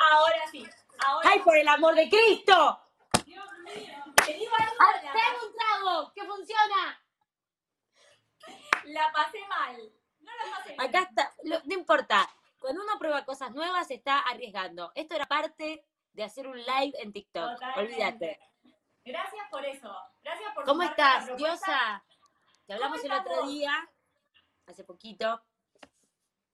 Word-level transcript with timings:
Ahora 0.00 0.46
sí. 0.50 0.66
Ahora 1.06 1.28
¡Ay, 1.30 1.40
por 1.40 1.56
el 1.56 1.68
amor 1.68 1.94
de 1.94 2.08
Cristo! 2.08 2.80
Dios 3.24 3.44
mío. 3.64 4.04
Te 4.26 4.32
digo 4.34 4.52
algo, 4.58 4.72
¡Ah, 4.80 5.00
la, 5.02 5.12
¡Ten 5.12 5.34
un 5.46 5.56
trago! 5.56 6.12
¡Que 6.14 6.24
funciona! 6.24 7.02
la 8.84 9.12
pasé 9.12 9.38
mal. 9.46 9.92
No 10.20 10.30
la 10.34 10.56
pasé 10.56 10.68
bien. 10.70 10.80
Acá 10.80 11.02
está, 11.02 11.34
lo- 11.44 11.60
no 11.64 11.74
importa. 11.74 12.28
Cuando 12.58 12.82
uno 12.82 12.98
prueba 12.98 13.24
cosas 13.24 13.52
nuevas, 13.52 13.86
se 13.86 13.94
está 13.94 14.18
arriesgando. 14.20 14.92
Esto 14.94 15.14
era 15.14 15.26
parte 15.26 15.86
de 16.12 16.24
hacer 16.24 16.46
un 16.48 16.58
live 16.58 16.92
en 17.00 17.12
TikTok. 17.12 17.58
Olvídate. 17.76 18.40
Gracias 19.04 19.46
por 19.50 19.64
eso. 19.64 19.96
Gracias 20.22 20.54
por 20.54 20.64
¿Cómo 20.64 20.82
estás, 20.82 21.34
diosa? 21.36 22.04
Te 22.66 22.74
hablamos 22.74 23.02
el 23.04 23.12
otro 23.12 23.46
día, 23.46 23.88
hace 24.66 24.84
poquito. 24.84 25.40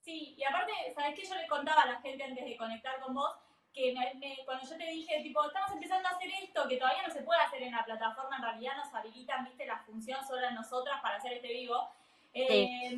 Sí, 0.06 0.36
y 0.38 0.44
aparte, 0.44 0.70
¿sabes 0.94 1.18
qué? 1.18 1.26
Yo 1.26 1.34
le 1.34 1.48
contaba 1.48 1.82
a 1.82 1.86
la 1.86 2.00
gente 2.00 2.22
antes 2.22 2.44
de 2.44 2.56
conectar 2.56 3.00
con 3.00 3.12
vos 3.12 3.28
que 3.74 3.92
me- 3.92 4.14
me- 4.14 4.38
cuando 4.44 4.62
yo 4.64 4.76
te 4.78 4.86
dije, 4.86 5.20
tipo, 5.20 5.44
estamos 5.44 5.72
empezando 5.72 6.06
a 6.08 6.12
hacer 6.12 6.30
esto, 6.44 6.68
que 6.68 6.76
todavía 6.76 7.04
no 7.08 7.12
se 7.12 7.22
puede 7.22 7.40
hacer 7.40 7.60
en 7.64 7.72
la 7.72 7.84
plataforma, 7.84 8.36
en 8.36 8.42
realidad 8.42 8.76
nos 8.76 8.94
habilitan, 8.94 9.44
viste, 9.44 9.66
la 9.66 9.80
función 9.80 10.24
solo 10.24 10.46
a 10.46 10.52
nosotras 10.52 11.02
para 11.02 11.16
hacer 11.16 11.32
este 11.32 11.48
vivo. 11.48 11.90
Eh, 12.32 12.96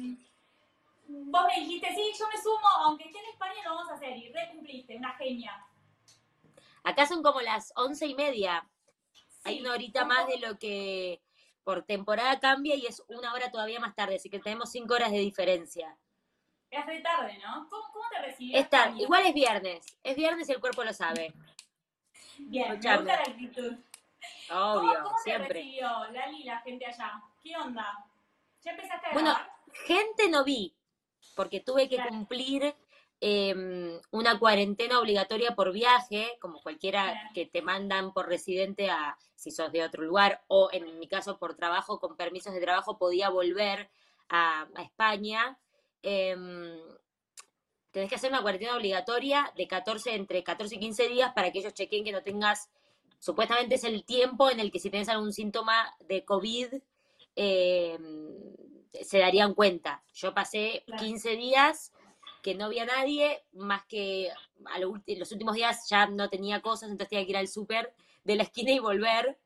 Vos 1.09 1.47
me 1.47 1.61
dijiste, 1.63 1.95
sí, 1.95 2.13
yo 2.19 2.27
me 2.29 2.37
sumo, 2.43 2.69
aunque 2.85 3.05
esté 3.05 3.19
en 3.21 3.31
España 3.31 3.55
lo 3.65 3.75
vamos 3.77 3.91
a 3.91 3.95
hacer, 3.95 4.15
y 4.15 4.31
re 4.31 4.51
cumpliste, 4.53 4.95
una 4.95 5.15
genia. 5.15 5.65
Acá 6.85 7.07
son 7.07 7.23
como 7.23 7.41
las 7.41 7.73
once 7.75 8.07
y 8.07 8.15
media. 8.15 8.69
Hay 9.45 9.55
Sí, 9.55 9.61
una 9.63 9.73
horita 9.73 10.05
más 10.05 10.27
de 10.27 10.37
lo 10.41 10.59
que 10.59 11.23
por 11.65 11.85
temporada 11.85 12.39
cambia 12.39 12.75
y 12.75 12.85
es 12.85 13.03
una 13.09 13.33
hora 13.33 13.51
todavía 13.51 13.81
más 13.81 13.95
tarde, 13.95 14.17
así 14.17 14.29
que 14.29 14.41
tenemos 14.41 14.71
cinco 14.71 14.93
horas 14.93 15.11
de 15.11 15.21
diferencia. 15.21 15.97
Es 16.71 16.85
re 16.87 17.01
tarde, 17.01 17.39
¿no? 17.39 17.67
¿Cómo, 17.71 17.85
cómo 17.93 18.05
te 18.11 18.21
recibieron? 18.23 18.63
Esta, 18.63 18.91
igual 18.99 19.27
es 19.27 19.35
viernes, 19.35 19.99
es 20.03 20.17
viernes 20.17 20.49
y 20.49 20.53
el 20.53 20.61
cuerpo 20.61 20.85
lo 20.85 20.93
sabe. 20.93 21.33
Bien, 22.39 22.69
me 22.69 22.75
escuchame. 22.75 22.99
gusta 22.99 23.17
la 23.17 23.23
actitud. 23.23 23.73
¿Cómo, 24.49 24.73
Obvio, 24.81 25.03
cómo 25.03 25.17
te 25.17 25.23
siempre. 25.23 25.49
recibió 25.61 25.89
Lali 26.13 26.45
la 26.45 26.61
gente 26.61 26.87
allá? 26.87 27.23
¿Qué 27.43 27.57
onda? 27.57 28.05
¿Ya 28.63 28.73
empezaste 28.73 29.07
a 29.07 29.13
Bueno, 29.13 29.31
grabar? 29.31 29.53
gente 29.87 30.29
no 30.29 30.45
vi, 30.45 30.75
porque 31.35 31.61
tuve 31.61 31.89
que 31.89 31.97
Claro. 31.97 32.11
cumplir 32.11 32.75
eh, 33.21 34.01
una 34.13 34.39
cuarentena 34.39 35.01
obligatoria 35.01 35.55
por 35.55 35.73
viaje, 35.73 36.37
como 36.41 36.61
cualquiera 36.63 37.11
Claro. 37.13 37.29
que 37.35 37.47
te 37.47 37.63
mandan 37.63 38.13
por 38.13 38.29
residente 38.29 38.91
a, 38.91 39.17
si 39.35 39.51
sos 39.51 39.73
de 39.73 39.83
otro 39.85 40.03
lugar, 40.05 40.45
o 40.49 40.69
en 40.73 40.99
mi 40.99 41.09
caso 41.09 41.39
por 41.39 41.57
trabajo, 41.57 41.99
con 41.99 42.17
permisos 42.17 42.53
de 42.53 42.61
trabajo, 42.61 42.99
podía 42.99 43.29
volver 43.31 43.91
a, 44.29 44.69
a 44.75 44.83
España. 44.83 45.59
Em, 46.03 46.79
tenés 47.91 48.09
que 48.09 48.15
hacer 48.17 48.31
una 48.31 48.43
cuarentena 48.43 48.77
obligatoria 48.77 49.53
de 49.57 49.67
14, 49.67 50.15
entre 50.15 50.45
14 50.45 50.77
y 50.77 50.79
15 50.79 51.09
días 51.09 51.33
para 51.35 51.51
que 51.51 51.61
ellos 51.61 51.75
chequen 51.75 52.05
que 52.05 52.13
no 52.13 52.23
tengas, 52.23 52.71
supuestamente 53.19 53.75
es 53.75 53.85
el 53.85 54.05
tiempo 54.05 54.51
en 54.51 54.61
el 54.61 54.71
que 54.71 54.79
si 54.79 54.91
tenés 54.91 55.09
algún 55.09 55.33
síntoma 55.33 55.95
de 56.07 56.25
COVID, 56.25 56.75
em, 57.35 58.29
se 59.03 59.19
darían 59.19 59.55
cuenta. 59.55 60.03
Yo 60.15 60.35
pasé 60.35 60.83
Claro. 60.87 61.03
15 61.03 61.37
días 61.37 61.93
que 62.43 62.55
no 62.55 62.69
vi 62.69 62.79
a 62.79 62.85
nadie, 62.85 63.43
más 63.53 63.85
que 63.87 64.31
a 64.65 64.79
lo 64.79 64.95
los 65.07 65.33
últimos 65.33 65.55
días 65.55 65.89
ya 65.89 66.07
no 66.07 66.29
tenía 66.29 66.61
cosas, 66.63 66.91
entonces 66.91 67.11
tenía 67.11 67.25
que 67.25 67.31
ir 67.31 67.37
al 67.37 67.49
súper 67.49 67.95
de 68.25 68.37
la 68.37 68.45
esquina 68.45 68.73
y 68.73 68.79
volver. 68.79 69.39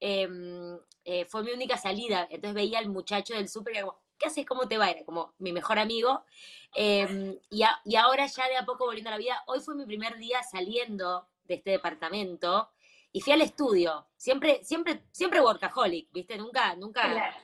Em, 0.00 0.78
eh, 1.04 1.24
fue 1.26 1.42
mi 1.42 1.52
única 1.52 1.76
salida, 1.76 2.26
entonces 2.30 2.54
veía 2.54 2.78
al 2.78 2.88
muchacho 2.88 3.34
del 3.34 3.48
súper 3.48 3.74
y 3.74 3.76
era 3.76 3.86
como, 3.86 4.00
¿qué 4.18 4.26
haces? 4.26 4.44
¿Cómo 4.46 4.66
te 4.68 4.78
va? 4.78 4.90
Era 4.90 5.04
como 5.04 5.34
mi 5.38 5.52
mejor 5.52 5.78
amigo. 5.78 6.24
Em, 6.74 7.38
y, 7.50 7.62
a- 7.62 7.80
y 7.84 7.96
ahora 7.96 8.26
ya 8.26 8.48
de 8.48 8.56
a 8.56 8.64
poco 8.66 8.84
volviendo 8.86 9.10
a 9.10 9.12
la 9.12 9.18
vida, 9.18 9.42
hoy 9.46 9.60
fue 9.60 9.74
mi 9.74 9.86
primer 9.86 10.16
día 10.18 10.42
saliendo 10.42 11.28
de 11.44 11.54
este 11.54 11.70
departamento 11.70 12.70
y 13.12 13.20
fui 13.20 13.32
al 13.32 13.40
estudio. 13.42 14.06
Siempre, 14.16 14.62
siempre, 14.64 15.04
siempre 15.12 15.40
workaholic, 15.40 16.10
¿viste? 16.12 16.36
Nunca, 16.36 16.74
nunca, 16.76 17.02
Claro. 17.10 17.36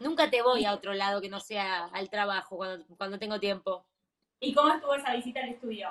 nunca 0.00 0.30
te 0.30 0.40
voy 0.42 0.64
a 0.64 0.72
otro 0.72 0.94
lado 0.94 1.20
que 1.20 1.28
no 1.28 1.40
sea 1.40 1.86
al 1.86 2.08
trabajo 2.08 2.56
cuando, 2.56 2.86
cuando 2.96 3.18
tengo 3.18 3.38
tiempo. 3.38 3.84
¿Y 4.40 4.54
cómo 4.54 4.72
estuvo 4.72 4.94
esa 4.94 5.12
visita 5.14 5.40
al 5.40 5.50
estudio? 5.50 5.90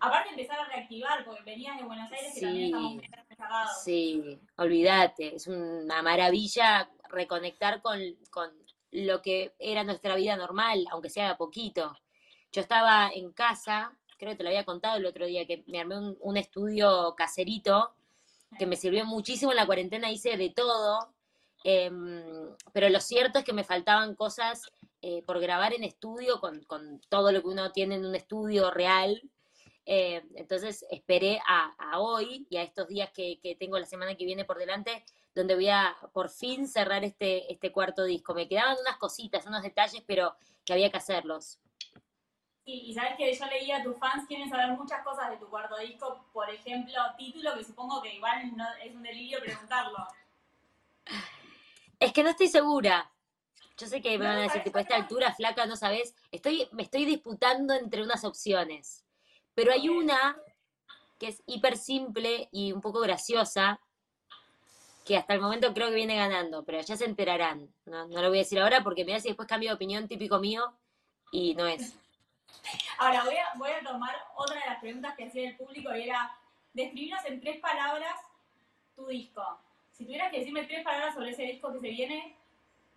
Aparte 0.00 0.30
empezar 0.30 0.58
a 0.58 0.64
reactivar, 0.66 1.24
porque 1.24 1.42
venías 1.42 1.76
de 1.78 1.84
Buenos 1.84 2.10
Aires 2.12 2.36
y 2.36 2.40
también 2.40 2.66
Sí. 2.66 2.72
estamos 3.04 3.24
encerrados. 3.30 3.82
Sí, 3.84 4.38
olvídate, 4.56 5.36
es 5.36 5.46
una 5.46 6.02
maravilla 6.02 6.90
reconectar 7.10 7.80
con, 7.80 7.98
con 8.30 8.50
lo 8.94 9.22
que 9.22 9.54
era 9.58 9.82
nuestra 9.82 10.14
vida 10.14 10.36
normal, 10.36 10.86
aunque 10.90 11.10
sea 11.10 11.30
a 11.30 11.36
poquito. 11.36 11.96
Yo 12.52 12.60
estaba 12.60 13.10
en 13.12 13.32
casa, 13.32 13.92
creo 14.16 14.30
que 14.30 14.36
te 14.36 14.44
lo 14.44 14.50
había 14.50 14.64
contado 14.64 14.96
el 14.96 15.06
otro 15.06 15.26
día, 15.26 15.46
que 15.46 15.64
me 15.66 15.80
armé 15.80 15.98
un, 15.98 16.16
un 16.20 16.36
estudio 16.36 17.14
caserito 17.16 17.94
que 18.56 18.66
me 18.66 18.76
sirvió 18.76 19.04
muchísimo 19.04 19.50
en 19.50 19.56
la 19.56 19.66
cuarentena, 19.66 20.12
hice 20.12 20.36
de 20.36 20.50
todo, 20.50 21.12
em, 21.64 22.54
pero 22.72 22.88
lo 22.88 23.00
cierto 23.00 23.40
es 23.40 23.44
que 23.44 23.52
me 23.52 23.64
faltaban 23.64 24.14
cosas 24.14 24.70
eh, 25.02 25.22
por 25.26 25.40
grabar 25.40 25.74
en 25.74 25.82
estudio 25.84 26.40
con, 26.40 26.62
con 26.64 27.00
todo 27.08 27.32
lo 27.32 27.42
que 27.42 27.48
uno 27.48 27.72
tiene 27.72 27.96
en 27.96 28.06
un 28.06 28.14
estudio 28.14 28.70
real. 28.70 29.20
Eh, 29.86 30.22
entonces 30.36 30.84
esperé 30.90 31.40
a, 31.46 31.74
a 31.78 32.00
hoy 32.00 32.46
y 32.48 32.56
a 32.56 32.62
estos 32.62 32.88
días 32.88 33.10
que, 33.12 33.38
que 33.40 33.54
tengo 33.54 33.78
la 33.78 33.86
semana 33.86 34.14
que 34.14 34.24
viene 34.24 34.44
por 34.44 34.58
delante, 34.58 35.04
donde 35.34 35.54
voy 35.54 35.68
a 35.68 35.96
por 36.12 36.30
fin 36.30 36.66
cerrar 36.68 37.04
este, 37.04 37.52
este 37.52 37.70
cuarto 37.72 38.04
disco. 38.04 38.34
Me 38.34 38.48
quedaban 38.48 38.76
unas 38.80 38.96
cositas, 38.96 39.46
unos 39.46 39.62
detalles, 39.62 40.02
pero 40.06 40.34
que 40.64 40.72
había 40.72 40.90
que 40.90 40.96
hacerlos. 40.96 41.58
Sí, 42.64 42.80
y 42.86 42.94
sabes 42.94 43.16
que 43.18 43.30
yo 43.34 43.46
leía 43.46 43.76
a 43.78 43.82
tus 43.82 43.98
fans 43.98 44.26
quieren 44.26 44.48
saber 44.48 44.70
muchas 44.70 45.04
cosas 45.04 45.30
de 45.30 45.36
tu 45.36 45.50
cuarto 45.50 45.76
disco, 45.76 46.24
por 46.32 46.48
ejemplo, 46.48 46.94
título, 47.18 47.54
que 47.58 47.64
supongo 47.64 48.00
que 48.00 48.14
igual 48.14 48.56
no, 48.56 48.64
es 48.82 48.94
un 48.94 49.02
delirio 49.02 49.38
preguntarlo. 49.40 49.98
Es 52.00 52.12
que 52.12 52.22
no 52.22 52.30
estoy 52.30 52.48
segura. 52.48 53.10
Yo 53.76 53.86
sé 53.86 54.00
que 54.00 54.18
me 54.18 54.24
No, 54.24 54.30
van 54.30 54.38
a 54.38 54.42
decir, 54.42 54.52
¿sabes 54.52 54.64
tipo, 54.64 54.78
a 54.78 54.80
esta 54.80 54.96
altura, 54.96 55.34
flaca, 55.34 55.66
no 55.66 55.76
sabes. 55.76 56.14
Estoy, 56.30 56.68
me 56.72 56.84
estoy 56.84 57.04
disputando 57.04 57.74
entre 57.74 58.02
unas 58.02 58.24
opciones. 58.24 59.03
Pero 59.54 59.72
hay 59.72 59.88
una 59.88 60.36
que 61.18 61.28
es 61.28 61.42
hiper 61.46 61.76
simple 61.76 62.48
y 62.50 62.72
un 62.72 62.80
poco 62.80 63.00
graciosa, 63.00 63.80
que 65.04 65.16
hasta 65.16 65.34
el 65.34 65.40
momento 65.40 65.72
creo 65.74 65.88
que 65.88 65.94
viene 65.94 66.16
ganando, 66.16 66.64
pero 66.64 66.80
ya 66.80 66.96
se 66.96 67.04
enterarán. 67.04 67.72
No, 67.84 68.08
no 68.08 68.22
lo 68.22 68.28
voy 68.28 68.38
a 68.38 68.42
decir 68.42 68.60
ahora 68.60 68.82
porque 68.82 69.04
me 69.04 69.12
da 69.12 69.20
si 69.20 69.28
después 69.28 69.48
cambio 69.48 69.70
de 69.70 69.74
opinión 69.74 70.08
típico 70.08 70.38
mío 70.40 70.74
y 71.30 71.54
no 71.54 71.66
es. 71.66 71.94
Ahora 72.98 73.24
voy 73.24 73.36
a, 73.36 73.46
voy 73.56 73.70
a 73.70 73.82
tomar 73.82 74.14
otra 74.36 74.60
de 74.60 74.66
las 74.66 74.80
preguntas 74.80 75.14
que 75.16 75.26
hacía 75.26 75.50
el 75.50 75.56
público 75.56 75.94
y 75.94 76.04
era, 76.04 76.36
describirnos 76.72 77.24
en 77.26 77.40
tres 77.40 77.60
palabras 77.60 78.14
tu 78.96 79.06
disco. 79.06 79.42
Si 79.92 80.04
tuvieras 80.04 80.30
que 80.30 80.38
decirme 80.38 80.64
tres 80.64 80.82
palabras 80.82 81.14
sobre 81.14 81.30
ese 81.30 81.42
disco 81.42 81.72
que 81.72 81.80
se 81.80 81.88
viene, 81.88 82.36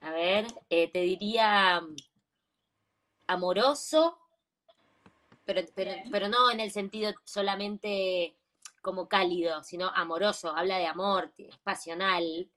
A 0.01 0.11
ver, 0.11 0.45
eh, 0.69 0.89
te 0.89 1.01
diría 1.01 1.81
mm, 1.81 1.95
amoroso, 3.27 4.17
pero, 5.47 5.61
pero, 5.73 5.91
pero 6.11 6.27
no 6.27 6.51
en 6.51 6.59
el 6.59 6.69
sentido 6.71 7.13
solamente 7.23 8.35
como 8.81 9.07
cálido, 9.07 9.63
sino 9.63 9.87
amoroso, 9.89 10.55
habla 10.55 10.77
de 10.77 10.85
amor, 10.85 11.33
es 11.37 11.57
pasional. 11.59 12.49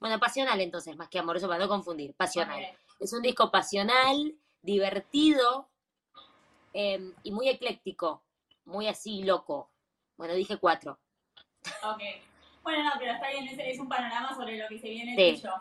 Bueno, 0.00 0.18
pasional 0.18 0.60
entonces, 0.60 0.96
más 0.96 1.08
que 1.08 1.18
amoroso, 1.18 1.46
para 1.46 1.60
no 1.60 1.68
confundir, 1.68 2.14
pasional. 2.14 2.66
Es 2.98 3.12
un 3.12 3.22
disco 3.22 3.50
pasional, 3.50 4.34
divertido 4.62 5.68
eh, 6.72 7.12
y 7.22 7.30
muy 7.30 7.48
ecléctico, 7.48 8.24
muy 8.64 8.88
así 8.88 9.22
loco. 9.22 9.70
Bueno, 10.16 10.34
dije 10.34 10.56
cuatro. 10.58 10.98
Ok. 11.82 12.02
Bueno, 12.62 12.82
no, 12.84 12.92
pero 12.98 13.12
está 13.12 13.28
bien, 13.28 13.46
es, 13.46 13.58
es 13.58 13.78
un 13.78 13.88
panorama 13.88 14.34
sobre 14.34 14.56
lo 14.56 14.68
que 14.68 14.78
se 14.78 14.88
viene 14.88 15.14
Sí. 15.16 15.40
tuyo. 15.42 15.54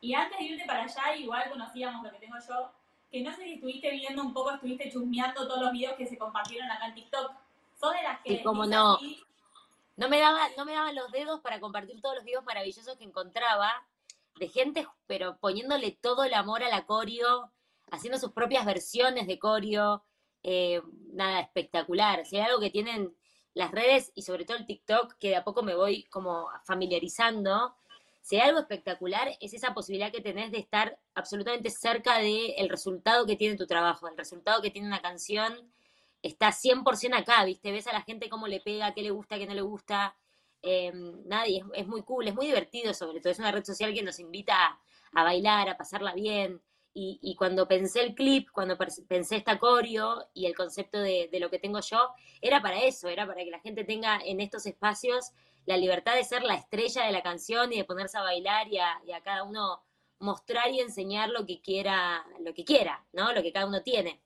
Y 0.00 0.14
antes 0.14 0.38
de 0.38 0.44
irte 0.44 0.64
para 0.66 0.84
allá, 0.84 1.14
igual 1.16 1.48
conocíamos 1.50 2.02
lo 2.02 2.10
que 2.10 2.18
tengo 2.18 2.36
yo, 2.48 2.72
que 3.12 3.22
no 3.22 3.30
sé 3.36 3.44
si 3.44 3.52
estuviste 3.54 3.90
viendo 3.90 4.22
un 4.22 4.32
poco, 4.32 4.50
estuviste 4.52 4.90
chusmeando 4.90 5.46
todos 5.46 5.60
los 5.60 5.72
videos 5.72 5.94
que 5.96 6.06
se 6.06 6.16
compartieron 6.16 6.70
acá 6.70 6.86
en 6.86 6.94
TikTok. 6.94 7.30
¿Sos 7.78 7.92
de 7.92 8.02
las 8.02 8.20
que 8.22 8.38
Sí, 8.38 8.42
no. 8.42 8.94
así? 8.94 9.22
No 9.96 10.08
me, 10.08 10.18
daba, 10.18 10.48
no 10.56 10.64
me 10.64 10.72
daban 10.72 10.94
los 10.94 11.12
dedos 11.12 11.40
para 11.42 11.60
compartir 11.60 12.00
todos 12.00 12.14
los 12.16 12.24
videos 12.24 12.44
maravillosos 12.44 12.96
que 12.96 13.04
encontraba 13.04 13.70
de 14.36 14.48
gente, 14.48 14.88
pero 15.06 15.36
poniéndole 15.36 15.92
todo 16.00 16.24
el 16.24 16.32
amor 16.32 16.62
a 16.62 16.70
la 16.70 16.86
coreo, 16.86 17.52
haciendo 17.90 18.18
sus 18.18 18.32
propias 18.32 18.64
versiones 18.64 19.26
de 19.26 19.38
coreo. 19.38 20.02
eh, 20.42 20.80
nada, 21.12 21.40
espectacular. 21.40 22.24
Si 22.24 22.36
hay 22.36 22.42
algo 22.42 22.58
que 22.58 22.70
tienen 22.70 23.14
las 23.54 23.70
redes 23.70 24.10
y 24.14 24.22
sobre 24.22 24.46
todo 24.46 24.56
el 24.56 24.66
TikTok, 24.66 25.12
que 25.18 25.28
de 25.28 25.36
a 25.36 25.44
poco 25.44 25.62
me 25.62 25.74
voy 25.74 26.04
como 26.04 26.48
familiarizando, 26.64 27.76
si 28.22 28.36
hay 28.36 28.48
algo 28.48 28.60
espectacular 28.60 29.36
es 29.40 29.52
esa 29.52 29.74
posibilidad 29.74 30.12
que 30.12 30.20
tenés 30.20 30.52
de 30.52 30.58
estar 30.58 30.96
absolutamente 31.14 31.70
cerca 31.70 32.18
del 32.18 32.68
resultado 32.68 33.26
que 33.26 33.36
tiene 33.36 33.56
tu 33.56 33.66
trabajo, 33.66 34.08
el 34.08 34.16
resultado 34.16 34.62
que 34.62 34.70
tiene 34.70 34.86
una 34.86 35.02
canción 35.02 35.52
está 36.22 36.52
100% 36.52 37.18
acá, 37.18 37.44
¿viste? 37.44 37.72
Ves 37.72 37.88
a 37.88 37.92
la 37.92 38.02
gente 38.02 38.28
cómo 38.28 38.46
le 38.46 38.60
pega, 38.60 38.94
qué 38.94 39.02
le 39.02 39.10
gusta, 39.10 39.38
qué 39.38 39.46
no 39.46 39.54
le 39.54 39.62
gusta. 39.62 40.16
Eh, 40.62 40.92
nadie, 41.24 41.64
es, 41.74 41.88
muy 41.88 42.02
cool, 42.02 42.28
es 42.28 42.34
muy 42.34 42.46
divertido 42.46 42.94
sobre 42.94 43.20
todo. 43.20 43.32
Es 43.32 43.40
una 43.40 43.50
red 43.50 43.64
social 43.64 43.92
que 43.92 44.02
nos 44.02 44.20
invita 44.20 44.78
a, 45.12 45.24
bailar, 45.24 45.68
a 45.68 45.76
pasarla 45.76 46.14
bien. 46.14 46.62
Y, 46.94 47.34
cuando 47.38 47.66
pensé 47.66 48.02
el 48.02 48.14
clip, 48.14 48.50
cuando 48.52 48.76
pensé 49.08 49.36
esta 49.36 49.58
coreo 49.58 50.28
y 50.34 50.44
el 50.44 50.54
concepto 50.54 50.98
de, 51.00 51.28
de 51.32 51.40
lo 51.40 51.48
que 51.50 51.58
tengo 51.58 51.80
yo, 51.80 52.10
era 52.42 52.60
para 52.60 52.82
eso, 52.82 53.08
era 53.08 53.26
para 53.26 53.42
que 53.42 53.50
la 53.50 53.60
gente 53.60 53.82
tenga 53.82 54.20
en 54.22 54.40
estos 54.40 54.66
espacios 54.66 55.32
la 55.66 55.76
libertad 55.76 56.14
de 56.14 56.24
ser 56.24 56.42
la 56.42 56.54
estrella 56.54 57.04
de 57.04 57.12
la 57.12 57.22
canción 57.22 57.72
y 57.72 57.76
de 57.76 57.84
ponerse 57.84 58.18
a 58.18 58.22
bailar 58.22 58.68
y 58.68 58.78
a, 58.78 59.00
y 59.06 59.12
a 59.12 59.22
cada 59.22 59.44
uno 59.44 59.82
mostrar 60.18 60.70
y 60.70 60.80
enseñar 60.80 61.28
lo 61.30 61.44
que 61.46 61.60
quiera, 61.60 62.24
lo 62.40 62.54
que 62.54 62.64
quiera, 62.64 63.04
¿no? 63.12 63.32
Lo 63.32 63.42
que 63.42 63.52
cada 63.52 63.66
uno 63.66 63.82
tiene. 63.82 64.20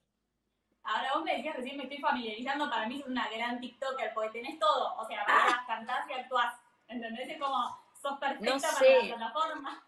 Ahora 0.83 1.11
vos 1.15 1.25
me 1.25 1.37
decías 1.37 1.57
recién 1.57 1.77
me 1.77 1.85
estoy 1.85 1.99
familiarizando, 1.99 2.71
para 2.71 2.87
mí 2.87 2.99
sos 2.99 3.09
una 3.09 3.29
gran 3.29 3.61
TikToker, 3.61 4.13
porque 4.15 4.31
tenés 4.41 4.59
todo. 4.59 4.95
O 4.99 5.07
sea, 5.07 5.25
bailás, 5.27 5.67
cantás 5.67 6.09
y 6.09 6.13
actuás. 6.13 6.55
¿Entendés? 6.87 7.29
Es 7.29 7.41
como, 7.41 7.57
sos 8.01 8.19
perfecta 8.21 8.55
No 8.55 8.61
para 8.61 8.99
la 8.99 9.17
plataforma. 9.17 9.87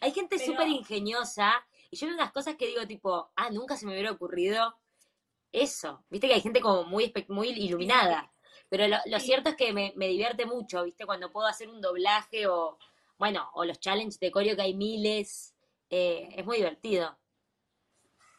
Hay 0.00 0.12
gente 0.12 0.36
Pero- 0.36 0.52
súper 0.52 0.68
ingeniosa 0.68 1.64
y 1.90 1.96
yo 1.96 2.06
veo 2.06 2.16
unas 2.16 2.32
cosas 2.32 2.56
que 2.56 2.66
digo 2.66 2.86
tipo, 2.86 3.30
ah, 3.36 3.50
nunca 3.50 3.76
se 3.76 3.86
me 3.86 3.92
hubiera 3.92 4.10
ocurrido 4.10 4.76
eso. 5.52 6.04
Viste 6.10 6.26
que 6.28 6.34
hay 6.34 6.40
gente 6.40 6.60
como 6.60 6.84
muy, 6.84 7.12
muy 7.28 7.48
iluminada. 7.48 8.30
Pero 8.68 8.88
lo, 8.88 8.98
lo 9.06 9.20
Sí. 9.20 9.20
cierto 9.20 9.50
es 9.50 9.56
que 9.56 9.72
me, 9.72 9.92
me 9.96 10.08
divierte 10.08 10.46
mucho, 10.46 10.84
¿viste? 10.84 11.06
Cuando 11.06 11.30
puedo 11.32 11.46
hacer 11.46 11.68
un 11.68 11.80
doblaje 11.80 12.46
o, 12.46 12.78
bueno, 13.18 13.50
o 13.54 13.64
los 13.64 13.80
challenges 13.80 14.20
de 14.20 14.30
coreo 14.32 14.56
que 14.56 14.62
hay 14.62 14.74
miles. 14.74 15.54
eh, 15.90 16.30
es 16.36 16.44
muy 16.46 16.56
divertido. 16.58 17.18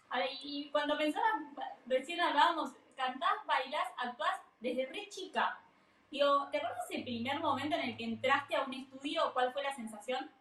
Ahora, 0.10 0.26
y 0.42 0.70
cuando 0.72 0.98
pensabas, 0.98 1.32
recién 1.86 2.20
hablábamos, 2.22 2.72
cantás, 2.96 3.46
bailás, 3.46 3.88
actuás 3.98 4.40
desde 4.60 4.86
re 4.88 5.08
chica. 5.10 5.60
Digo, 6.10 6.48
¿te 6.52 6.58
acuerdas 6.58 6.90
ese 6.90 7.04
primer 7.04 7.40
momento 7.40 7.76
en 7.76 7.82
el 7.90 7.98
que 7.98 8.06
entraste 8.06 8.56
a 8.56 8.64
un 8.64 8.74
estudio? 8.74 9.32
¿Cuál 9.34 9.52
fue 9.54 9.64
la 9.64 9.76
sensación? 9.76 10.32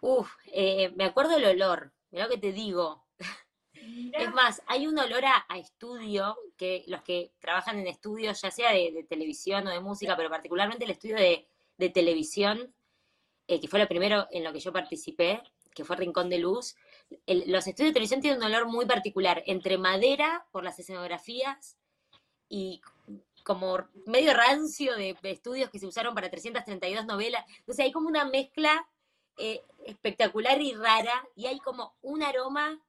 Uf, 0.00 0.32
eh, 0.46 0.90
me 0.96 1.04
acuerdo 1.04 1.36
el 1.36 1.44
olor, 1.44 1.92
mirá 2.10 2.24
lo 2.24 2.30
que 2.30 2.38
te 2.38 2.52
digo. 2.52 3.04
Es 4.12 4.32
más, 4.32 4.62
hay 4.66 4.86
un 4.86 4.98
olor 4.98 5.24
a, 5.24 5.58
estudio, 5.58 6.36
que 6.56 6.84
los 6.86 7.02
que 7.02 7.32
trabajan 7.38 7.78
en 7.78 7.86
estudios, 7.86 8.40
ya 8.40 8.50
sea 8.50 8.72
de, 8.72 9.06
televisión 9.08 9.66
o 9.66 9.70
de 9.70 9.80
música, 9.80 10.16
pero 10.16 10.30
particularmente 10.30 10.84
el 10.84 10.90
estudio 10.90 11.16
de, 11.16 11.46
de 11.76 11.88
televisión, 11.90 12.74
eh, 13.46 13.60
que 13.60 13.68
fue 13.68 13.78
lo 13.78 13.88
primero 13.88 14.26
en 14.30 14.44
lo 14.44 14.52
que 14.52 14.60
yo 14.60 14.72
participé, 14.72 15.42
que 15.74 15.84
fue 15.84 15.96
Rincón 15.96 16.28
de 16.28 16.38
Luz, 16.38 16.74
los 17.26 17.66
estudios 17.66 17.90
de 17.90 17.94
televisión 17.94 18.20
tienen 18.20 18.40
un 18.40 18.46
olor 18.46 18.66
muy 18.66 18.84
particular, 18.84 19.42
entre 19.46 19.78
madera 19.78 20.44
por 20.50 20.64
las 20.64 20.78
escenografías 20.78 21.76
y 22.48 22.80
como 23.44 23.78
medio 24.04 24.34
rancio 24.34 24.96
de, 24.96 25.16
estudios 25.22 25.70
que 25.70 25.78
se 25.78 25.86
usaron 25.86 26.14
para 26.14 26.28
332 26.28 27.06
novelas. 27.06 27.44
Entonces 27.60 27.84
hay 27.84 27.92
como 27.92 28.08
una 28.08 28.24
mezcla 28.24 28.88
eh, 29.36 29.62
espectacular 29.86 30.60
y 30.60 30.74
rara 30.74 31.26
y 31.34 31.46
hay 31.46 31.58
como 31.60 31.94
un 32.02 32.22
aroma 32.22 32.82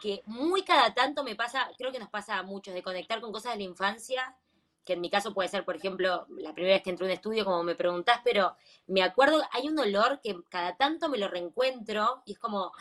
que 0.00 0.22
muy 0.26 0.62
cada 0.62 0.94
tanto 0.94 1.24
me 1.24 1.34
pasa, 1.36 1.70
creo 1.78 1.92
que 1.92 1.98
nos 1.98 2.08
pasa 2.10 2.38
a 2.38 2.42
muchos, 2.42 2.74
de 2.74 2.82
conectar 2.82 3.20
con 3.20 3.32
cosas 3.32 3.52
de 3.52 3.58
la 3.58 3.64
infancia, 3.64 4.36
que 4.84 4.92
en 4.92 5.00
mi 5.00 5.10
caso 5.10 5.34
puede 5.34 5.48
ser, 5.48 5.64
por 5.64 5.76
ejemplo, 5.76 6.26
la 6.38 6.52
primera 6.54 6.74
vez 6.76 6.82
que 6.82 6.90
entré 6.90 7.06
a 7.06 7.08
un 7.08 7.12
estudio, 7.14 7.44
como 7.44 7.62
me 7.64 7.74
preguntás, 7.74 8.20
pero 8.24 8.56
me 8.86 9.02
acuerdo, 9.02 9.42
hay 9.52 9.68
un 9.68 9.78
olor 9.78 10.20
que 10.22 10.36
cada 10.48 10.76
tanto 10.76 11.08
me 11.08 11.18
lo 11.18 11.28
reencuentro 11.28 12.22
y 12.24 12.32
es 12.32 12.38
como, 12.38 12.72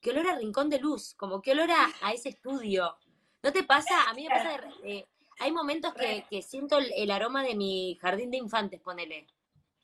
qué 0.00 0.10
olor 0.10 0.26
a 0.28 0.36
rincón 0.36 0.68
de 0.70 0.80
luz, 0.80 1.14
como 1.14 1.40
qué 1.40 1.52
olor 1.52 1.70
a, 1.70 1.88
a 2.02 2.12
ese 2.12 2.30
estudio. 2.30 2.96
¿No 3.42 3.52
te 3.52 3.62
pasa? 3.64 4.08
A 4.08 4.14
mí 4.14 4.24
me 4.24 4.30
pasa, 4.30 4.50
de- 4.50 4.72
eh, 4.98 5.08
hay 5.38 5.52
momentos 5.52 5.94
que, 5.94 6.24
que 6.28 6.42
siento 6.42 6.78
el, 6.78 6.92
el 6.96 7.10
aroma 7.10 7.42
de 7.44 7.54
mi 7.54 7.96
jardín 8.00 8.30
de 8.30 8.38
infantes, 8.38 8.80
ponele. 8.80 9.26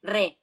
Re. 0.02 0.38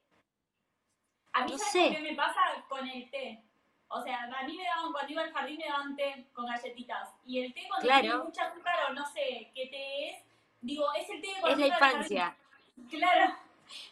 a 1.32 1.44
mí 1.44 1.52
no 1.52 1.58
¿sabes 1.58 1.72
sé. 1.72 1.90
qué 1.96 2.02
me 2.02 2.14
pasa 2.14 2.40
con 2.68 2.86
el 2.88 3.10
té? 3.10 3.42
O 3.88 4.02
sea, 4.02 4.24
a 4.24 4.42
mí 4.42 4.56
me 4.56 4.64
daban, 4.64 4.92
cuando 4.92 5.12
iba 5.12 5.22
al 5.22 5.32
jardín 5.32 5.58
me 5.58 5.66
daban 5.66 5.96
té 5.96 6.26
con 6.32 6.46
galletitas. 6.46 7.14
Y 7.24 7.40
el 7.44 7.54
té 7.54 7.64
cuando 7.68 7.86
Claro. 7.86 8.00
tiene 8.02 8.16
mucha 8.18 8.46
azúcar 8.46 8.74
o 8.88 8.92
no 8.92 9.06
sé 9.06 9.50
qué 9.54 9.66
té 9.66 10.10
es, 10.10 10.24
digo, 10.60 10.92
es 10.94 11.08
el 11.08 11.20
té 11.20 11.28
de 11.28 11.52
Es 11.52 11.58
la 11.58 11.66
infancia. 11.66 12.36
Claro, 12.90 13.34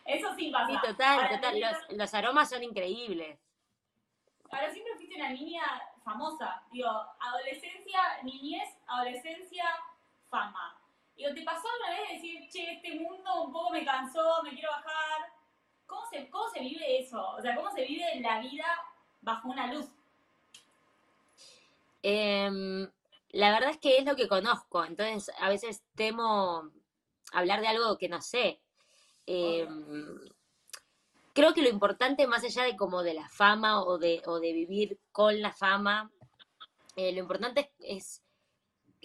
eso 0.05 0.35
sí 0.37 0.50
pasa. 0.50 0.67
Sí, 0.67 0.79
total, 0.87 1.14
Ahora, 1.20 1.31
total. 1.41 1.58
Los, 1.58 1.96
los 1.96 2.14
aromas 2.14 2.50
son 2.50 2.62
increíbles. 2.62 3.38
Ahora 4.50 4.70
siempre 4.70 4.94
fuiste 4.96 5.17
una 5.17 5.31
niña 5.31 5.62
famosa. 6.05 6.62
Digo, 6.70 6.91
adolescencia, 7.19 8.00
niñez, 8.23 8.69
adolescencia, 8.87 9.64
fama. 10.29 10.79
Digo, 11.17 11.32
¿te 11.32 11.43
pasó 11.43 11.67
alguna 11.67 11.99
vez 12.00 12.11
decir, 12.11 12.46
che, 12.50 12.73
este 12.73 12.94
mundo 13.00 13.43
un 13.44 13.52
poco 13.55 13.70
me 13.70 13.85
cansó, 13.87 14.43
me 14.43 14.50
quiero 14.50 14.70
bajar? 14.70 15.32
¿Cómo 15.87 16.05
se, 16.06 16.29
cómo 16.29 16.49
se 16.50 16.61
vive 16.61 16.99
eso? 17.00 17.31
O 17.31 17.41
sea, 17.41 17.56
¿cómo 17.56 17.70
se 17.70 17.87
vive 17.87 18.20
la 18.20 18.41
vida 18.41 18.67
bajo 19.25 19.49
una 19.49 19.73
luz? 19.73 19.87
Em, 22.03 22.88
la 23.31 23.50
verdad 23.50 23.71
es 23.71 23.79
que 23.79 23.97
es 23.99 24.05
lo 24.05 24.15
que 24.15 24.29
conozco, 24.29 24.85
entonces 24.85 25.35
a 25.41 25.49
veces 25.49 25.82
temo 25.94 26.71
hablar 27.32 27.61
de 27.61 27.69
algo 27.69 27.99
que 27.99 28.09
no 28.09 28.21
sé. 28.21 28.61
Em, 29.26 30.21
creo 31.32 31.55
que 31.55 31.62
lo 31.62 31.69
importante, 31.69 32.26
más 32.26 32.44
allá 32.44 32.65
de 32.65 32.76
como 32.76 33.03
de 33.03 33.15
la 33.15 33.29
fama 33.29 33.82
o 33.82 33.99
de, 33.99 34.23
o 34.26 34.38
de 34.38 34.53
vivir 34.53 34.99
con 35.12 35.41
la 35.41 35.53
fama, 35.53 36.12
eh, 36.97 37.12
lo 37.12 37.20
importante 37.20 37.73
es, 37.81 38.23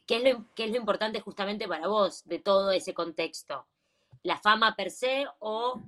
qué 0.05 0.17
es 0.17 0.23
lo, 0.23 0.45
qué 0.53 0.65
es 0.65 0.71
lo 0.71 0.77
importante 0.77 1.21
justamente 1.21 1.67
para 1.67 1.87
vos 1.87 2.25
de 2.25 2.39
todo 2.39 2.71
ese 2.71 2.93
contexto. 2.93 3.65
La 4.23 4.37
fama 4.37 4.75
per 4.75 4.91
se 4.91 5.25
o 5.39 5.81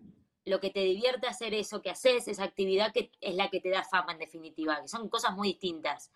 lo 0.51 0.59
que 0.59 0.69
te 0.69 0.81
divierte 0.81 1.27
hacer 1.27 1.53
eso 1.53 1.81
que 1.81 1.89
haces, 1.89 2.27
esa 2.27 2.43
actividad 2.43 2.91
que 2.91 3.09
es 3.21 3.35
la 3.35 3.49
que 3.49 3.61
te 3.61 3.69
da 3.69 3.83
fama 3.83 4.11
en 4.11 4.19
definitiva, 4.19 4.81
que 4.81 4.89
son 4.89 5.07
cosas 5.07 5.33
muy 5.33 5.47
distintas. 5.47 6.11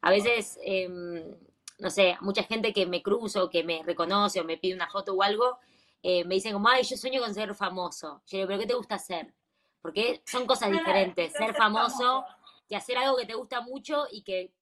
A 0.00 0.10
veces, 0.10 0.58
em, 0.62 1.36
no 1.78 1.90
sé, 1.90 2.16
mucha 2.20 2.44
gente 2.44 2.72
que 2.72 2.86
me 2.86 3.02
cruzo, 3.02 3.50
que 3.50 3.64
me 3.64 3.82
reconoce 3.82 4.40
o 4.40 4.44
me 4.44 4.56
pide 4.56 4.74
una 4.74 4.88
foto 4.88 5.14
o 5.14 5.22
algo, 5.22 5.58
eh, 6.00 6.24
me 6.24 6.36
dicen 6.36 6.52
como, 6.52 6.68
ay, 6.68 6.84
yo 6.84 6.96
sueño 6.96 7.20
con 7.20 7.34
ser 7.34 7.54
famoso. 7.56 8.22
Yo 8.26 8.38
digo, 8.38 8.46
¿pero 8.46 8.60
qué 8.60 8.66
te 8.68 8.74
gusta 8.74 8.94
hacer? 8.94 9.34
Porque 9.80 10.22
son 10.24 10.46
cosas 10.46 10.70
diferentes, 10.70 11.32
ser 11.32 11.54
famoso 11.54 12.24
que 12.68 12.76
hacer 12.76 12.96
algo 12.98 13.16
que 13.16 13.26
te 13.26 13.34
gusta 13.34 13.62
mucho 13.62 14.06
y 14.12 14.22
que 14.22 14.52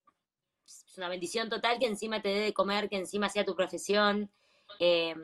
es 0.67 0.97
una 0.97 1.11
bendición 1.11 1.51
total 1.51 1.79
que 1.79 1.87
encima 1.87 2.23
te 2.23 2.31
dé 2.31 2.41
de 2.41 2.55
comer, 2.55 2.89
que 2.89 2.97
encima 2.97 3.29
sea 3.29 3.45
tu 3.45 3.55
profesión. 3.55 4.31
Eh, 4.79 5.15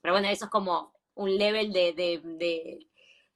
pero 0.00 0.14
bueno, 0.14 0.28
eso 0.28 0.46
es 0.46 0.50
como 0.50 0.92
un 1.14 1.36
level 1.36 1.72
de, 1.72 1.92
de, 1.92 2.20
de, 2.24 2.86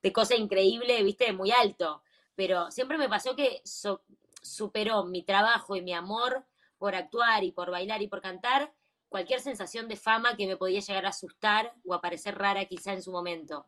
de 0.01 0.13
cosa 0.13 0.35
increíble, 0.35 1.01
viste, 1.03 1.31
muy 1.33 1.51
alto. 1.51 2.01
Pero 2.35 2.71
siempre 2.71 2.97
me 2.97 3.09
pasó 3.09 3.35
que 3.35 3.61
so- 3.65 4.01
superó 4.41 5.03
mi 5.05 5.23
trabajo 5.23 5.75
y 5.75 5.81
mi 5.81 5.93
amor 5.93 6.45
por 6.77 6.95
actuar 6.95 7.43
y 7.43 7.51
por 7.51 7.71
bailar 7.71 8.01
y 8.01 8.07
por 8.07 8.21
cantar 8.21 8.73
cualquier 9.09 9.39
sensación 9.39 9.87
de 9.87 9.95
fama 9.95 10.35
que 10.35 10.47
me 10.47 10.57
podía 10.57 10.79
llegar 10.79 11.05
a 11.05 11.09
asustar 11.09 11.73
o 11.85 11.93
a 11.93 12.01
parecer 12.01 12.37
rara 12.37 12.65
quizá 12.65 12.93
en 12.93 13.01
su 13.01 13.11
momento. 13.11 13.65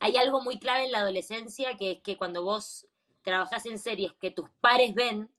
Hay 0.00 0.16
algo 0.16 0.40
muy 0.42 0.58
clave 0.58 0.84
en 0.84 0.92
la 0.92 0.98
adolescencia 0.98 1.76
que 1.76 1.92
es 1.92 2.00
que 2.02 2.16
cuando 2.16 2.42
vos 2.42 2.86
trabajás 3.22 3.66
en 3.66 3.78
series 3.78 4.12
que 4.14 4.30
tus 4.32 4.50
pares 4.60 4.94
ven, 4.94 5.30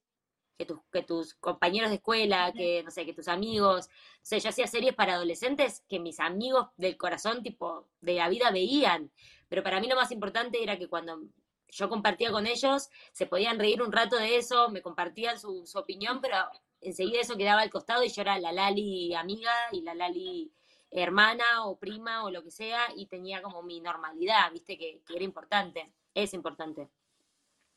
que 0.57 0.65
tus, 0.65 0.79
que 0.91 1.03
tus 1.03 1.33
compañeros 1.35 1.89
de 1.89 1.95
escuela, 1.95 2.51
que 2.53 2.83
no 2.83 2.91
sé, 2.91 3.05
que 3.05 3.13
tus 3.13 3.27
amigos, 3.27 3.87
o 3.87 4.25
sea, 4.25 4.37
yo 4.37 4.49
hacía 4.49 4.67
series 4.67 4.93
para 4.93 5.15
adolescentes 5.15 5.83
que 5.89 5.99
mis 5.99 6.19
amigos 6.19 6.67
del 6.77 6.97
corazón, 6.97 7.43
tipo, 7.43 7.87
de 8.01 8.15
la 8.15 8.29
vida 8.29 8.51
veían, 8.51 9.11
pero 9.49 9.63
para 9.63 9.79
mí 9.79 9.87
lo 9.87 9.95
más 9.95 10.11
importante 10.11 10.61
era 10.61 10.77
que 10.77 10.87
cuando 10.87 11.21
yo 11.69 11.89
compartía 11.89 12.31
con 12.31 12.45
ellos, 12.45 12.89
se 13.11 13.25
podían 13.25 13.57
reír 13.57 13.81
un 13.81 13.91
rato 13.91 14.15
de 14.15 14.37
eso, 14.37 14.69
me 14.69 14.81
compartían 14.81 15.39
su, 15.39 15.65
su 15.65 15.79
opinión, 15.79 16.21
pero 16.21 16.37
enseguida 16.81 17.21
eso 17.21 17.37
quedaba 17.37 17.61
al 17.61 17.69
costado 17.69 18.03
y 18.03 18.09
yo 18.09 18.21
era 18.21 18.37
la 18.37 18.51
Lali 18.51 19.13
amiga 19.15 19.51
y 19.71 19.81
la 19.81 19.95
Lali 19.95 20.51
hermana 20.91 21.65
o 21.65 21.77
prima 21.77 22.23
o 22.23 22.29
lo 22.29 22.43
que 22.43 22.51
sea 22.51 22.81
y 22.95 23.07
tenía 23.07 23.41
como 23.41 23.63
mi 23.63 23.81
normalidad, 23.81 24.51
viste, 24.51 24.77
que, 24.77 25.01
que 25.05 25.15
era 25.15 25.23
importante, 25.23 25.91
es 26.13 26.33
importante. 26.35 26.87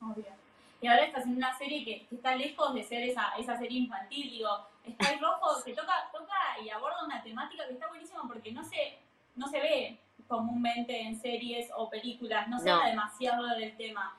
Obvio. 0.01 0.46
Y 0.81 0.87
ahora 0.89 1.05
estás 1.05 1.25
en 1.25 1.37
una 1.37 1.57
serie 1.57 1.85
que, 1.85 2.07
que 2.07 2.17
está 2.17 2.35
lejos 2.37 2.75
de 2.75 2.85
ser 2.85 3.03
esa, 3.03 3.33
esa 3.39 3.57
serie 3.59 3.79
infantil, 3.81 4.31
digo, 4.31 4.49
Sky 4.83 5.17
Rojo 5.21 5.63
que 5.65 5.73
toca, 5.75 6.11
toca 6.13 6.35
y 6.63 6.69
aborda 6.69 7.05
una 7.05 7.23
temática 7.23 7.67
que 7.67 7.73
está 7.75 7.89
buenísima 7.89 8.23
porque 8.29 8.53
no 8.53 8.63
se, 8.63 8.99
no 9.35 9.49
se 9.49 9.61
ve 9.61 9.99
comúnmente 10.29 11.01
en 11.01 11.19
series 11.19 11.71
o 11.77 11.89
películas, 11.89 12.49
no 12.49 12.59
se 12.59 12.67
No. 12.67 12.75
habla 12.77 12.89
demasiado 12.91 13.47
del 13.57 13.77
tema. 13.77 14.17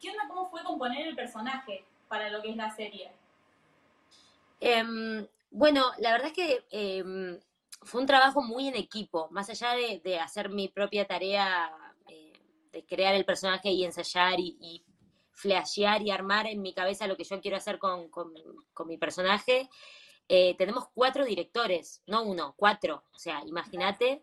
¿Qué 0.00 0.10
onda 0.10 0.24
cómo 0.28 0.48
fue 0.48 0.62
componer 0.64 1.08
el 1.08 1.14
personaje 1.16 1.84
para 2.08 2.30
lo 2.30 2.40
que 2.40 2.50
es 2.50 2.56
la 2.56 2.70
serie? 2.74 3.10
Em, 4.60 5.26
bueno, 5.50 5.84
la 5.98 6.12
verdad 6.12 6.28
es 6.28 6.32
que 6.32 6.64
em, 6.70 7.38
fue 7.82 8.00
un 8.00 8.06
trabajo 8.06 8.42
muy 8.42 8.68
en 8.68 8.76
equipo, 8.76 9.28
más 9.30 9.48
allá 9.50 9.72
de, 9.74 10.00
de 10.02 10.18
hacer 10.18 10.48
mi 10.48 10.68
propia 10.68 11.06
tarea 11.06 11.70
eh, 12.08 12.32
de 12.72 12.84
crear 12.84 13.14
el 13.14 13.24
personaje 13.24 13.70
y 13.70 13.84
ensayar 13.84 14.38
y, 14.40 14.56
y 14.60 14.82
flashear 15.38 16.02
y 16.02 16.10
armar 16.10 16.46
en 16.46 16.60
mi 16.60 16.74
cabeza 16.74 17.06
lo 17.06 17.16
que 17.16 17.24
yo 17.24 17.40
quiero 17.40 17.56
hacer 17.56 17.78
con, 17.78 18.08
con- 18.10 18.34
con 18.74 18.88
mi 18.88 18.98
personaje. 18.98 19.68
eh, 20.28 20.54
tenemos 20.58 20.88
cuatro 20.94 21.24
directores, 21.24 22.02
no 22.06 22.22
uno, 22.22 22.54
cuatro. 22.56 23.02
O 23.14 23.18
sea, 23.18 23.42
imagínate 23.46 24.22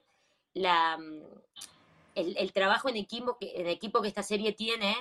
la, 0.54 0.98
mm, 0.98 1.24
el, 2.16 2.38
el 2.38 2.54
trabajo 2.54 2.90
en 2.90 2.98
equipo, 2.98 3.38
en 3.42 3.68
equipo 3.68 4.02
que 4.02 4.10
esta 4.10 4.24
serie 4.24 4.54
tiene. 4.54 4.96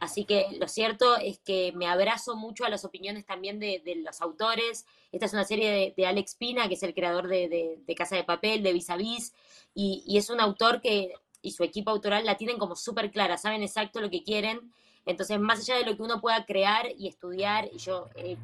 Así 0.00 0.24
que 0.24 0.46
lo 0.58 0.68
cierto 0.68 1.16
es 1.16 1.38
que 1.40 1.72
me 1.74 1.86
abrazo 1.86 2.34
mucho 2.36 2.64
a 2.64 2.70
las 2.70 2.84
opiniones 2.84 3.26
también 3.26 3.58
de, 3.60 3.82
los 4.04 4.20
autores. 4.22 4.86
Esta 5.12 5.26
es 5.26 5.32
una 5.32 5.44
serie 5.44 5.92
de, 5.96 6.06
Alex 6.06 6.34
Pina, 6.36 6.68
que 6.68 6.74
es 6.74 6.82
el 6.82 6.94
creador 6.94 7.28
de, 7.28 7.94
Casa 7.96 8.16
de 8.16 8.24
Papel, 8.24 8.62
de 8.62 8.72
Vis 8.72 8.90
a 8.90 8.96
Vis, 8.96 9.34
y, 9.74 10.02
y, 10.06 10.16
es 10.18 10.30
un 10.30 10.40
autor 10.40 10.80
que, 10.80 11.12
y 11.42 11.52
su 11.52 11.62
equipo 11.64 11.90
autoral 11.90 12.24
la 12.24 12.36
tienen 12.36 12.58
como 12.58 12.74
súper 12.76 13.10
clara, 13.10 13.38
saben 13.38 13.62
exacto 13.62 14.00
lo 14.00 14.10
que 14.10 14.22
quieren. 14.22 14.72
Entonces, 15.06 15.38
más 15.40 15.60
allá 15.60 15.78
de 15.78 15.84
lo 15.84 15.96
que 15.96 16.02
uno 16.02 16.20
pueda 16.20 16.44
crear 16.44 16.86
y 16.96 17.08
estudiar, 17.08 17.70
yo 17.72 18.08
he 18.14 18.36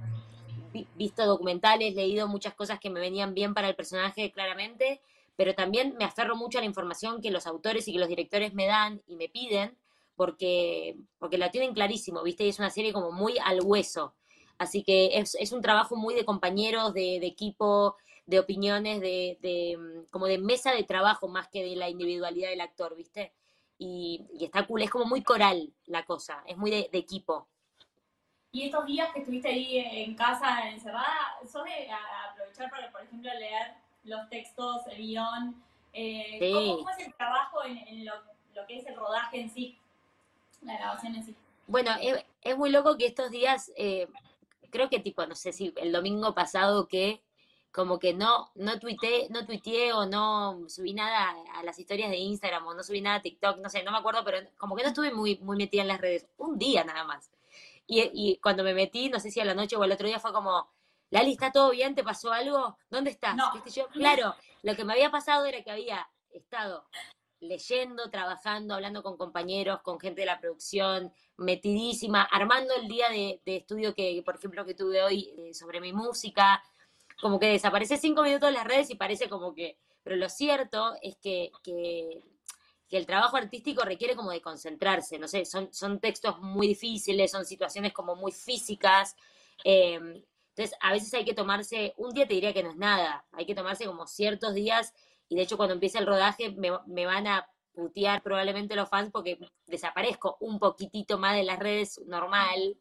visto 0.97 1.25
documentales, 1.25 1.95
leído 1.95 2.29
muchas 2.29 2.55
cosas 2.55 2.79
que 2.81 2.91
me 2.91 3.01
venían 3.01 3.35
bien 3.35 3.55
para 3.55 3.69
el 3.69 3.77
personaje 3.77 4.33
claramente, 4.33 5.01
pero 5.37 5.55
también 5.55 5.95
me 5.99 6.05
aferro 6.05 6.37
mucho 6.37 6.59
a 6.59 6.61
la 6.61 6.67
información 6.67 7.21
que 7.23 7.31
los 7.31 7.47
autores 7.47 7.87
y 7.87 7.93
que 7.93 7.99
los 7.99 8.09
directores 8.09 8.55
me 8.55 8.67
dan 8.67 9.03
y 9.07 9.17
me 9.17 9.29
piden 9.29 9.77
porque, 10.17 10.97
porque 11.19 11.39
la 11.39 11.51
tienen 11.51 11.75
clarísimo, 11.75 12.23
¿viste? 12.23 12.45
Y 12.45 12.49
es 12.49 12.59
una 12.59 12.71
serie 12.71 12.93
como 12.93 13.13
muy 13.13 13.35
al 13.45 13.61
hueso. 13.63 14.15
Así 14.59 14.83
que 14.83 15.19
es, 15.19 15.37
es 15.37 15.53
un 15.53 15.63
trabajo 15.63 15.95
muy 15.95 16.15
de 16.15 16.25
compañeros, 16.25 16.93
de, 16.93 17.19
de 17.21 17.27
equipo, 17.29 17.97
de 18.27 18.41
opiniones, 18.41 19.01
de, 19.01 19.39
de, 19.41 19.77
mm, 19.79 20.11
como 20.11 20.27
de 20.27 20.39
mesa 20.39 20.73
de 20.73 20.83
trabajo 20.83 21.29
más 21.29 21.49
que 21.49 21.63
de 21.63 21.77
la 21.77 21.89
individualidad 21.89 22.51
del 22.51 22.61
actor, 22.61 22.97
¿viste? 22.97 23.33
Y, 23.79 24.27
y 24.35 24.45
está 24.45 24.67
cool, 24.67 24.83
es 24.83 24.91
como 24.91 25.05
muy 25.05 25.23
coral 25.23 25.73
la 25.87 26.05
cosa, 26.05 26.43
es 26.47 26.57
muy 26.57 26.71
de, 26.71 26.89
equipo. 26.93 27.49
Y 28.51 28.65
estos 28.65 28.87
días 28.87 29.13
que 29.13 29.21
estuviste 29.21 29.49
ahí 29.49 29.79
en 29.79 30.15
casa 30.17 30.69
encerrada, 30.69 31.39
¿sos 31.47 31.65
de 31.65 31.89
aprovechar 32.31 32.71
para, 32.71 32.91
por 32.91 33.03
ejemplo, 33.03 33.31
leer 33.35 33.75
los 34.05 34.29
textos, 34.31 34.87
el 34.89 34.99
guion? 34.99 35.63
Eh, 35.93 36.51
¿cómo, 36.53 36.91
es 36.91 37.07
el 37.07 37.15
trabajo 37.15 37.65
en, 37.65 37.79
en 37.79 38.05
lo, 38.05 38.15
lo, 38.55 38.67
que 38.67 38.79
es 38.79 38.87
el 38.87 38.97
rodaje 38.97 39.41
en 39.41 39.51
sí? 39.51 39.79
la 40.63 40.77
grabación 40.77 41.15
en 41.15 41.25
sí. 41.25 41.37
Bueno, 41.67 41.91
es, 42.43 42.57
muy 42.57 42.71
loco 42.71 42.97
que 42.97 43.07
estos 43.07 43.31
días, 43.31 43.71
eh, 43.77 44.09
creo 44.71 44.89
que 44.89 45.01
tipo, 45.01 45.25
no 45.27 45.35
sé 45.35 45.53
si 45.53 45.73
el 45.77 45.93
domingo 45.93 46.35
pasado 46.35 46.89
que 46.89 47.23
como 47.73 47.99
que 47.99 48.15
no, 48.15 48.51
no 48.55 48.79
tuiteé, 48.79 49.29
no 49.31 49.47
tuiteé 49.47 49.93
o 49.93 50.07
no 50.07 50.69
subí 50.69 50.95
nada 50.95 51.35
a 51.55 51.63
las 51.63 51.79
historias 51.79 52.11
de 52.11 52.17
Instagram 52.17 52.67
o 52.67 52.75
no 52.75 52.83
subí 52.83 53.01
nada 53.01 53.17
a 53.17 53.23
TikTok, 53.23 53.59
no 53.59 53.69
sé, 53.69 53.83
no 53.83 53.93
me 53.93 53.99
acuerdo, 53.99 54.25
pero 54.25 54.39
como 54.57 54.75
que 54.75 54.83
no 54.83 54.89
estuve 54.89 55.13
muy, 55.13 55.39
muy 55.39 55.57
metida 55.57 55.83
en 55.83 55.89
las 55.89 56.01
redes, 56.01 56.27
un 56.39 56.59
día 56.59 56.85
nada 56.85 57.05
más. 57.05 57.31
Y, 57.91 58.39
cuando 58.43 58.63
me 58.63 58.75
metí, 58.75 59.09
no 59.09 59.19
sé 59.19 59.31
si 59.31 59.41
a 59.41 59.47
la 59.47 59.55
noche 59.55 59.75
o 59.77 59.83
al 59.83 59.93
otro 59.93 60.07
día 60.07 60.21
fue 60.21 60.33
como, 60.33 60.69
Lali, 61.09 61.33
¿está 61.33 61.51
todo 61.51 61.71
bien? 61.71 61.95
¿Te 61.95 62.05
pasó 62.05 62.31
algo? 62.33 62.77
¿Dónde 62.91 63.11
estás? 63.11 63.35
Yo, 63.75 63.89
claro, 63.93 64.35
lo 64.63 64.77
que 64.77 64.85
me 64.85 64.93
había 64.93 65.11
pasado 65.11 65.47
era 65.47 65.63
que 65.63 65.71
había 65.71 66.07
estado 66.31 66.87
leyendo, 67.41 68.11
trabajando, 68.11 68.75
hablando 68.75 69.03
con 69.03 69.17
compañeros, 69.17 69.81
con 69.81 69.99
gente 69.99 70.23
de 70.23 70.27
la 70.27 70.41
producción, 70.41 71.13
metidísima, 71.37 72.25
armando 72.25 72.75
el 72.75 72.89
día 72.89 73.09
de, 73.09 73.41
estudio 73.47 73.95
que, 73.95 74.23
por 74.25 74.37
ejemplo, 74.37 74.67
que 74.67 74.75
tuve 74.75 75.03
hoy 75.03 75.33
eh, 75.39 75.55
sobre 75.55 75.81
mi 75.81 75.93
música, 75.93 76.63
como 77.21 77.39
que 77.39 77.47
desaparece 77.47 77.97
cinco 77.97 78.23
minutos 78.23 78.49
en 78.49 78.55
las 78.55 78.67
redes 78.67 78.91
y 78.91 78.95
parece 78.95 79.29
como 79.29 79.55
que, 79.55 79.79
pero 80.03 80.17
lo 80.17 80.29
cierto 80.29 80.95
es 81.03 81.17
que, 81.17 81.51
que, 81.63 82.21
el 82.91 83.05
trabajo 83.05 83.37
artístico 83.37 83.83
requiere 83.83 84.17
como 84.17 84.31
de 84.31 84.41
concentrarse, 84.41 85.19
no 85.19 85.29
sé, 85.29 85.45
son, 85.45 85.73
son 85.75 86.01
textos 86.01 86.41
muy 86.41 86.67
difíciles, 86.69 87.31
son 87.31 87.45
situaciones 87.45 87.93
como 87.93 88.17
muy 88.17 88.33
físicas, 88.33 89.15
em, 89.63 90.23
entonces 90.59 90.77
a 90.81 90.93
veces 90.93 91.13
hay 91.15 91.25
que 91.25 91.35
tomarse, 91.35 91.95
un 91.99 92.15
día 92.15 92.27
te 92.27 92.35
diría 92.35 92.55
que 92.55 92.63
no 92.63 92.71
es 92.71 92.77
nada, 92.77 93.27
hay 93.33 93.45
que 93.45 93.55
tomarse 93.55 93.85
como 93.85 94.07
ciertos 94.07 94.55
días 94.55 94.95
y 95.29 95.37
de 95.37 95.43
hecho 95.43 95.57
cuando 95.57 95.75
empiece 95.75 95.99
el 95.99 96.07
rodaje 96.07 96.51
me, 96.51 97.07
van 97.07 97.27
a 97.27 97.47
putear 97.73 98.23
probablemente 98.23 98.75
los 98.75 98.89
fans 98.89 99.11
porque 99.13 99.39
desaparezco 99.67 100.37
un 100.41 100.59
poquitito 100.59 101.19
más 101.19 101.37
de 101.37 101.45
las 101.45 101.59
redes 101.59 102.01
normal, 102.07 102.77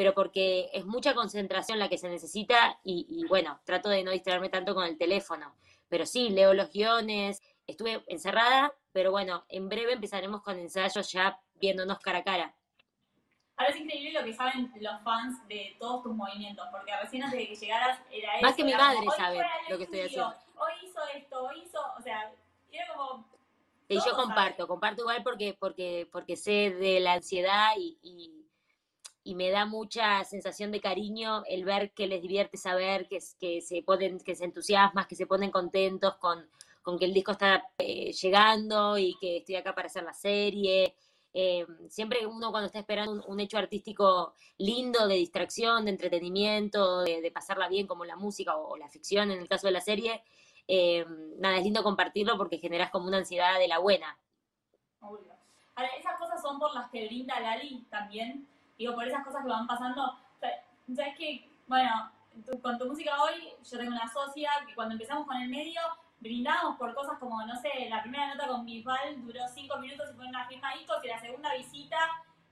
pero 0.00 0.14
porque 0.14 0.70
es 0.72 0.86
mucha 0.86 1.12
concentración 1.12 1.78
la 1.78 1.90
que 1.90 1.98
se 1.98 2.08
necesita 2.08 2.80
y, 2.82 3.26
bueno, 3.28 3.60
trato 3.66 3.90
de 3.90 4.02
no 4.02 4.12
distraerme 4.12 4.48
tanto 4.48 4.74
con 4.74 4.86
el 4.86 4.96
teléfono. 4.96 5.54
Pero 5.90 6.06
sí, 6.06 6.30
leo 6.30 6.54
los 6.54 6.72
guiones, 6.72 7.42
estuve 7.66 8.02
encerrada, 8.06 8.72
pero 8.92 9.10
bueno, 9.10 9.44
en 9.50 9.68
breve 9.68 9.92
empezaremos 9.92 10.40
con 10.40 10.58
ensayos 10.58 11.12
ya 11.12 11.38
viéndonos 11.56 11.98
cara 11.98 12.20
a 12.20 12.24
cara. 12.24 12.54
Ahora 13.58 13.74
es 13.74 13.76
increíble 13.76 14.18
lo 14.18 14.24
que 14.24 14.32
saben 14.32 14.72
los 14.80 15.02
fans 15.02 15.46
de 15.48 15.76
todos 15.78 16.02
tus 16.02 16.14
movimientos, 16.14 16.66
porque 16.72 16.92
recién 16.96 17.24
antes 17.24 17.38
de 17.38 17.48
que 17.48 17.54
llegaras 17.56 18.00
era 18.10 18.36
eso. 18.36 18.46
Más 18.46 18.54
que 18.54 18.64
mi 18.64 18.72
madre 18.72 19.06
sabe 19.18 19.42
lo 19.68 19.76
que 19.76 19.84
estoy 19.84 20.00
haciendo 20.00 20.34
hoy 20.56 20.72
hizo 20.82 21.00
esto, 21.14 21.44
hoy 21.44 21.60
hizo, 21.62 21.78
o 21.98 22.00
sea, 22.00 22.32
era 22.72 22.86
como... 22.94 23.28
Y 23.86 23.96
yo 23.96 24.16
comparto, 24.16 24.66
comparto 24.66 25.02
igual 25.02 25.22
porque, 25.22 25.54
porque, 25.60 26.08
porque 26.10 26.36
sé 26.36 26.70
de 26.70 27.00
la 27.00 27.12
ansiedad 27.12 27.72
y, 27.76 28.46
y, 29.24 29.34
me 29.34 29.50
da 29.50 29.66
mucha 29.66 30.24
sensación 30.24 30.70
de 30.72 30.80
cariño 30.80 31.42
el 31.46 31.64
ver 31.64 31.92
que 31.92 32.06
les 32.06 32.22
divierte 32.22 32.56
saber 32.56 33.08
que, 33.08 33.18
que 33.38 33.60
se 33.60 33.82
ponen, 33.82 34.18
que 34.20 34.34
se 34.34 34.44
entusiasman, 34.44 35.06
que 35.06 35.16
se 35.16 35.26
ponen 35.26 35.50
contentos 35.50 36.16
con, 36.16 36.48
con 36.82 36.98
que 36.98 37.04
el 37.04 37.14
disco 37.14 37.32
está 37.32 37.64
eh, 37.78 38.12
llegando 38.12 38.98
y 38.98 39.16
que 39.20 39.38
estoy 39.38 39.56
acá 39.56 39.74
para 39.74 39.86
hacer 39.86 40.02
la 40.02 40.14
serie. 40.14 40.94
Eh, 41.32 41.64
siempre 41.88 42.26
uno 42.26 42.50
cuando 42.50 42.66
está 42.66 42.80
esperando 42.80 43.24
un, 43.24 43.40
hecho 43.40 43.58
artístico 43.58 44.34
lindo, 44.58 45.06
de 45.06 45.14
distracción, 45.14 45.84
de 45.84 45.92
entretenimiento, 45.92 47.02
de, 47.02 47.30
pasarla 47.32 47.68
bien 47.68 47.86
como 47.86 48.04
la 48.04 48.16
música 48.16 48.56
o, 48.56 48.76
la 48.76 48.88
ficción 48.88 49.30
en 49.30 49.40
el 49.40 49.48
caso 49.48 49.68
de 49.68 49.72
la 49.72 49.80
serie, 49.80 50.22
eh, 50.66 51.04
nada, 51.38 51.58
es 51.58 51.64
lindo 51.64 51.82
compartirlo 51.82 52.36
porque 52.36 52.58
generas 52.58 52.90
como 52.90 53.06
una 53.06 53.18
ansiedad 53.18 53.58
de 53.58 53.68
la 53.68 53.78
buena. 53.78 54.18
Ahora, 55.00 55.90
esas 55.98 56.18
cosas 56.18 56.42
son 56.42 56.58
por 56.58 56.74
las 56.74 56.90
que 56.90 57.06
brinda 57.06 57.38
Lali 57.38 57.86
también, 57.90 58.46
digo, 58.80 58.94
por 58.94 59.06
esas 59.06 59.24
cosas 59.24 59.42
que 59.42 59.48
van 59.48 59.66
pasando. 59.66 60.18
¿Sabes 60.40 61.16
que 61.16 61.48
Bueno, 61.68 62.10
con 62.62 62.78
tu 62.78 62.86
música 62.86 63.22
hoy, 63.22 63.52
yo 63.62 63.78
tengo 63.78 63.92
una 63.92 64.08
socia 64.08 64.50
que 64.66 64.74
cuando 64.74 64.94
empezamos 64.94 65.26
con 65.26 65.36
el 65.36 65.48
medio, 65.48 65.80
brindamos 66.18 66.76
por 66.78 66.94
cosas 66.94 67.18
como, 67.18 67.44
no 67.44 67.54
sé, 67.60 67.88
la 67.88 68.02
primera 68.02 68.34
nota 68.34 68.48
con 68.48 68.64
Bisbal 68.64 69.24
duró 69.24 69.46
cinco 69.54 69.76
minutos 69.78 70.10
y 70.10 70.16
fue 70.16 70.26
una 70.26 70.46
firma 70.48 70.74
discos 70.74 71.04
y 71.04 71.08
la 71.08 71.20
segunda 71.20 71.54
visita 71.54 71.98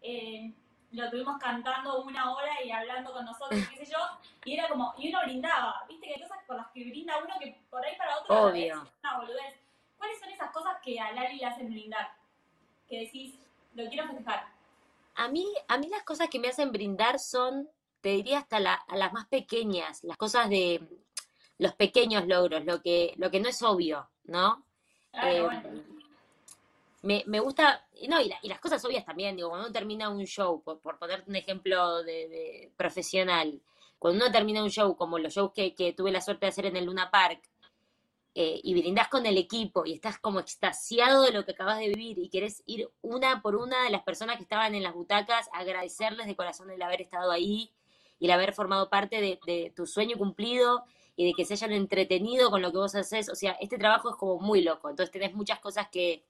eh, 0.02 0.52
lo 0.92 1.10
tuvimos 1.10 1.38
cantando 1.38 2.02
una 2.02 2.32
hora 2.32 2.62
y 2.62 2.70
hablando 2.70 3.12
con 3.12 3.24
nosotros, 3.24 3.60
qué 3.70 3.84
sé 3.84 3.92
yo, 3.92 3.98
y 4.44 4.54
era 4.54 4.68
como, 4.68 4.94
y 4.98 5.08
uno 5.08 5.22
brindaba, 5.24 5.84
viste 5.88 6.06
que 6.06 6.14
hay 6.14 6.20
cosas 6.20 6.38
por 6.46 6.56
las 6.56 6.68
que 6.68 6.84
brinda 6.88 7.18
uno 7.22 7.34
que 7.40 7.60
por 7.70 7.84
ahí 7.84 7.96
para 7.96 8.18
otro 8.18 8.48
Obvio. 8.48 8.82
es 8.82 8.90
una 9.02 9.18
boludez. 9.18 9.54
¿Cuáles 9.96 10.20
son 10.20 10.28
esas 10.30 10.50
cosas 10.50 10.76
que 10.82 11.00
a 11.00 11.12
Lali 11.12 11.38
le 11.38 11.46
hacen 11.46 11.70
brindar? 11.70 12.12
Que 12.88 13.00
decís, 13.00 13.34
lo 13.74 13.88
quiero 13.88 14.06
festejar. 14.06 14.57
A 15.18 15.26
mí, 15.26 15.44
a 15.66 15.78
mí 15.78 15.88
las 15.88 16.04
cosas 16.04 16.28
que 16.30 16.38
me 16.38 16.46
hacen 16.46 16.70
brindar 16.70 17.18
son, 17.18 17.68
te 18.00 18.10
diría 18.10 18.38
hasta 18.38 18.60
la, 18.60 18.74
a 18.74 18.96
las 18.96 19.12
más 19.12 19.26
pequeñas, 19.26 20.04
las 20.04 20.16
cosas 20.16 20.48
de 20.48 20.80
los 21.58 21.74
pequeños 21.74 22.28
logros, 22.28 22.64
lo 22.64 22.80
que, 22.80 23.14
lo 23.16 23.28
que 23.28 23.40
no 23.40 23.48
es 23.48 23.60
obvio, 23.62 24.08
¿no? 24.24 24.64
Eh, 25.24 25.44
me, 27.02 27.24
me 27.26 27.40
gusta, 27.40 27.84
no, 28.08 28.20
y, 28.20 28.32
las 28.44 28.60
cosas 28.60 28.84
obvias 28.84 29.04
también, 29.04 29.34
digo, 29.34 29.48
cuando 29.48 29.66
uno 29.66 29.72
termina 29.72 30.08
un 30.08 30.24
show, 30.24 30.62
por, 30.62 30.78
por 30.78 31.00
ponerte 31.00 31.28
un 31.28 31.34
ejemplo 31.34 32.04
de, 32.04 32.70
profesional, 32.76 33.60
cuando 33.98 34.24
uno 34.24 34.32
termina 34.32 34.62
un 34.62 34.70
show, 34.70 34.96
como 34.96 35.18
los 35.18 35.34
shows 35.34 35.50
que, 35.52 35.74
que 35.74 35.92
tuve 35.94 36.12
la 36.12 36.20
suerte 36.20 36.46
de 36.46 36.50
hacer 36.50 36.66
en 36.66 36.76
el 36.76 36.84
Luna 36.84 37.10
Park, 37.10 37.42
eh, 38.34 38.60
y 38.62 38.74
brindás 38.74 39.08
con 39.08 39.26
el 39.26 39.36
equipo 39.36 39.84
y 39.84 39.94
estás 39.94 40.18
como 40.18 40.38
extasiado 40.38 41.22
de 41.22 41.32
lo 41.32 41.44
que 41.44 41.52
acabas 41.52 41.78
de 41.78 41.88
vivir 41.88 42.18
y 42.18 42.28
querés 42.28 42.62
ir 42.66 42.88
una 43.00 43.42
por 43.42 43.56
una 43.56 43.84
de 43.84 43.90
las 43.90 44.02
personas 44.02 44.36
que 44.36 44.42
estaban 44.42 44.74
en 44.74 44.82
las 44.82 44.94
butacas, 44.94 45.48
agradecerles 45.52 46.26
de 46.26 46.36
corazón 46.36 46.70
el 46.70 46.82
haber 46.82 47.02
estado 47.02 47.30
ahí 47.32 47.72
y 48.18 48.26
el 48.26 48.30
haber 48.30 48.52
formado 48.52 48.90
parte 48.90 49.20
de, 49.20 49.72
tu 49.74 49.86
sueño 49.86 50.16
cumplido 50.16 50.84
y 51.16 51.26
de 51.26 51.32
que 51.34 51.44
se 51.44 51.54
hayan 51.54 51.72
entretenido 51.72 52.50
con 52.50 52.62
lo 52.62 52.70
que 52.70 52.78
vos 52.78 52.94
haces. 52.94 53.28
O 53.28 53.34
sea, 53.34 53.52
este 53.60 53.78
trabajo 53.78 54.10
es 54.10 54.16
como 54.16 54.38
muy 54.38 54.62
loco, 54.62 54.88
entonces 54.88 55.10
tenés 55.12 55.34
muchas 55.34 55.58
cosas 55.58 55.88
que, 55.88 56.24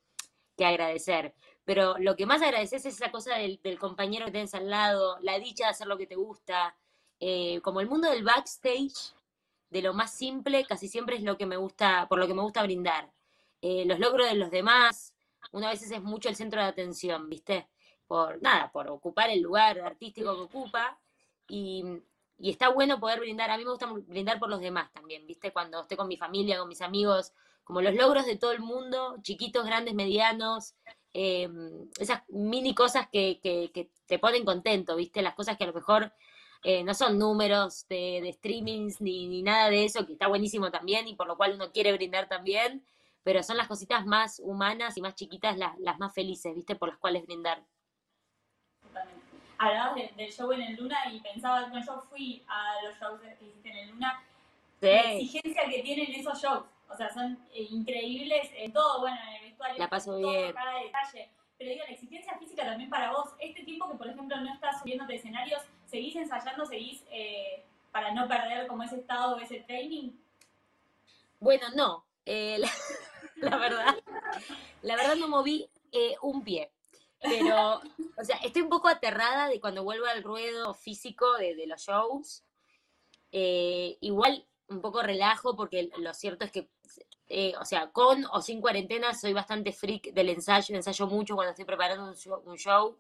que 0.57 0.65
agradecer. 0.65 1.35
Pero 1.65 1.99
lo 1.99 2.17
que 2.17 2.25
más 2.25 2.41
agradeces 2.41 2.87
es 2.87 2.95
esa 2.95 3.11
cosa 3.11 3.37
del, 3.37 3.61
compañero 3.79 4.27
que 4.27 4.33
tenés 4.33 4.55
al 4.55 4.71
lado, 4.71 5.19
la 5.21 5.39
dicha 5.39 5.65
de 5.65 5.71
hacer 5.71 5.87
lo 5.87 5.99
que 5.99 6.07
te 6.07 6.17
gusta. 6.17 6.75
Eh, 7.21 7.61
como 7.63 7.81
el 7.81 7.89
mundo 7.89 8.09
del 8.09 8.25
backstage, 8.25 9.13
de 9.71 9.83
lo 9.83 9.95
más 9.95 10.13
simple, 10.13 10.65
casi 10.65 10.89
siempre 10.89 11.17
es 11.17 11.23
lo 11.23 11.37
que 11.37 11.47
me 11.47 11.57
gusta, 11.57 12.07
por 12.09 12.19
lo 12.19 12.27
que 12.27 12.35
me 12.35 12.43
gusta 12.43 12.63
brindar. 12.63 13.13
Eh, 13.61 13.85
los 13.87 13.99
logros 13.99 14.29
de 14.29 14.37
los 14.37 14.51
demás, 14.51 15.15
una 15.53 15.71
vez 15.71 15.83
es 15.83 16.03
mucho 16.03 16.29
el 16.29 16.37
centro 16.37 16.61
de 16.61 16.69
atención, 16.69 17.29
¿viste? 17.29 17.69
Por 18.07 18.41
nada, 18.43 18.71
por 18.73 18.89
ocupar 18.89 19.31
el 19.31 19.43
lugar 19.43 19.81
artístico 19.81 20.35
que 20.35 20.43
ocupa. 20.43 20.99
Y, 21.49 21.85
y 22.39 22.51
está 22.51 22.69
bueno 22.69 23.01
poder 23.01 23.21
brindar. 23.21 23.51
A 23.51 23.57
mí 23.59 23.65
me 23.65 23.71
gusta 23.71 23.87
brindar 23.87 24.39
por 24.39 24.49
los 24.49 24.61
demás 24.61 24.93
también, 24.93 25.27
¿viste? 25.27 25.53
Cuando 25.53 25.83
estoy 25.83 25.97
con 25.97 26.09
mi 26.09 26.17
familia, 26.17 26.59
con 26.59 26.69
mis 26.69 26.83
amigos, 26.83 27.33
como 27.65 27.83
los 27.83 27.95
logros 27.95 28.25
de 28.25 28.37
todo 28.37 28.53
el 28.53 28.61
mundo, 28.61 29.17
chiquitos, 29.23 29.67
grandes, 29.67 29.95
medianos, 29.95 30.75
em, 31.13 31.91
esas 31.99 32.23
mini 32.29 32.75
cosas 32.75 33.09
que, 33.13 33.41
que, 33.43 33.91
te 34.07 34.19
ponen 34.19 34.45
contento, 34.45 34.97
¿viste? 34.97 35.21
Las 35.21 35.35
cosas 35.35 35.59
que 35.59 35.65
a 35.65 35.67
lo 35.67 35.75
mejor 35.75 36.13
eh, 36.65 36.83
no 36.83 36.95
son 36.95 37.19
números 37.19 37.87
de, 37.89 38.21
de 38.23 38.33
streamings 38.33 39.01
ni, 39.01 39.29
ni, 39.29 39.43
nada 39.43 39.71
de 39.71 39.85
eso, 39.85 40.07
que 40.07 40.13
está 40.13 40.27
buenísimo 40.27 40.71
también 40.71 41.07
y 41.07 41.15
por 41.15 41.27
lo 41.27 41.37
cual 41.37 41.55
uno 41.55 41.71
quiere 41.71 41.93
brindar 41.93 42.29
también, 42.29 42.85
pero 43.23 43.43
son 43.43 43.57
las 43.57 43.69
cositas 43.69 44.07
más 44.07 44.41
humanas 44.43 44.97
y 44.97 45.01
más 45.01 45.15
chiquitas 45.15 45.57
las, 45.57 45.79
las 45.79 45.99
más 45.99 46.13
felices, 46.13 46.55
¿viste? 46.55 46.75
Por 46.75 46.89
las 46.89 46.99
cuales 46.99 47.25
brindar. 47.27 47.63
totalmente. 48.83 49.27
Hablabas 49.59 50.17
del 50.17 50.33
show 50.33 50.53
en 50.53 50.63
el 50.63 50.77
Luna 50.77 50.99
y 51.13 51.21
pensaba, 51.21 51.67
no, 51.69 51.85
yo 51.85 52.03
fui 52.09 52.45
a 52.47 52.75
los 52.85 52.99
shows 52.99 53.21
que 53.21 53.45
hiciste 53.45 53.71
en 53.71 53.77
el 53.77 53.91
Luna, 53.91 54.23
la 54.81 55.13
exigencia 55.13 55.63
que 55.69 55.83
tienen 55.83 56.13
esos 56.13 56.41
shows. 56.41 56.65
O 56.91 56.97
sea, 56.97 57.13
son 57.13 57.39
eh, 57.53 57.67
increíbles 57.71 58.51
en 58.57 58.73
todo, 58.73 59.01
bueno, 59.01 59.17
en 59.29 59.35
el 59.35 59.43
vestuario. 59.43 59.79
La 59.79 59.89
paso 59.89 60.17
bien. 60.17 60.53
Cada 60.53 60.81
detalle. 60.81 61.31
Pero 61.59 61.73
digo, 61.73 61.85
la 61.87 61.93
exigencia 61.93 62.39
física 62.39 62.65
también 62.65 62.89
para 62.89 63.11
vos. 63.11 63.31
Este 63.41 63.65
tiempo 63.65 63.91
que, 63.91 63.99
por 63.99 64.07
ejemplo, 64.07 64.37
no 64.41 64.55
estás 64.55 64.81
subiendo 64.81 65.05
de 65.07 65.17
escenarios, 65.17 65.61
¿seguís 65.87 66.15
ensayando, 66.15 66.65
seguís 66.65 67.03
eh, 67.11 67.65
para 67.91 68.15
no 68.15 68.29
perder 68.29 68.69
como 68.69 68.85
ese 68.85 68.97
estado 68.97 69.37
o 69.37 69.41
ese 69.41 69.61
training? 69.61 70.13
Bueno, 71.41 71.67
no. 71.75 72.07
Eh, 72.25 72.61
la, 73.37 73.57
verdad, 73.57 73.97
la 74.83 74.97
verdad 74.97 75.17
no 75.17 75.29
moví 75.29 75.69
eh, 75.91 76.15
un 76.23 76.45
pie. 76.45 76.71
Pero, 77.21 77.81
o 78.17 78.25
sea, 78.25 78.37
estoy 78.37 78.63
un 78.63 78.69
poco 78.69 78.87
aterrada 78.87 79.49
de 79.49 79.61
cuando 79.61 79.83
vuelva 79.83 80.13
al 80.13 80.23
ruedo 80.23 80.73
físico 80.75 81.37
de, 81.39 81.67
los 81.67 81.83
shows. 81.83 82.45
igual 83.33 84.47
un 84.69 84.81
poco 84.81 85.03
relajo 85.03 85.57
porque 85.57 85.91
lo 85.99 86.15
cierto 86.15 86.45
es 86.45 86.53
que 86.53 86.69
eh, 87.31 87.53
o 87.61 87.65
sea, 87.65 87.91
con 87.91 88.25
o 88.33 88.41
sin 88.41 88.61
cuarentena, 88.61 89.13
soy 89.13 89.35
bastante 89.35 89.73
freak 89.73 90.13
del 90.15 90.31
ensayo, 90.31 90.75
ensayo 90.75 91.07
mucho 91.07 91.35
cuando 91.35 91.51
estoy 91.51 91.67
preparando 91.67 92.15
un 92.45 92.57
show, 92.57 92.97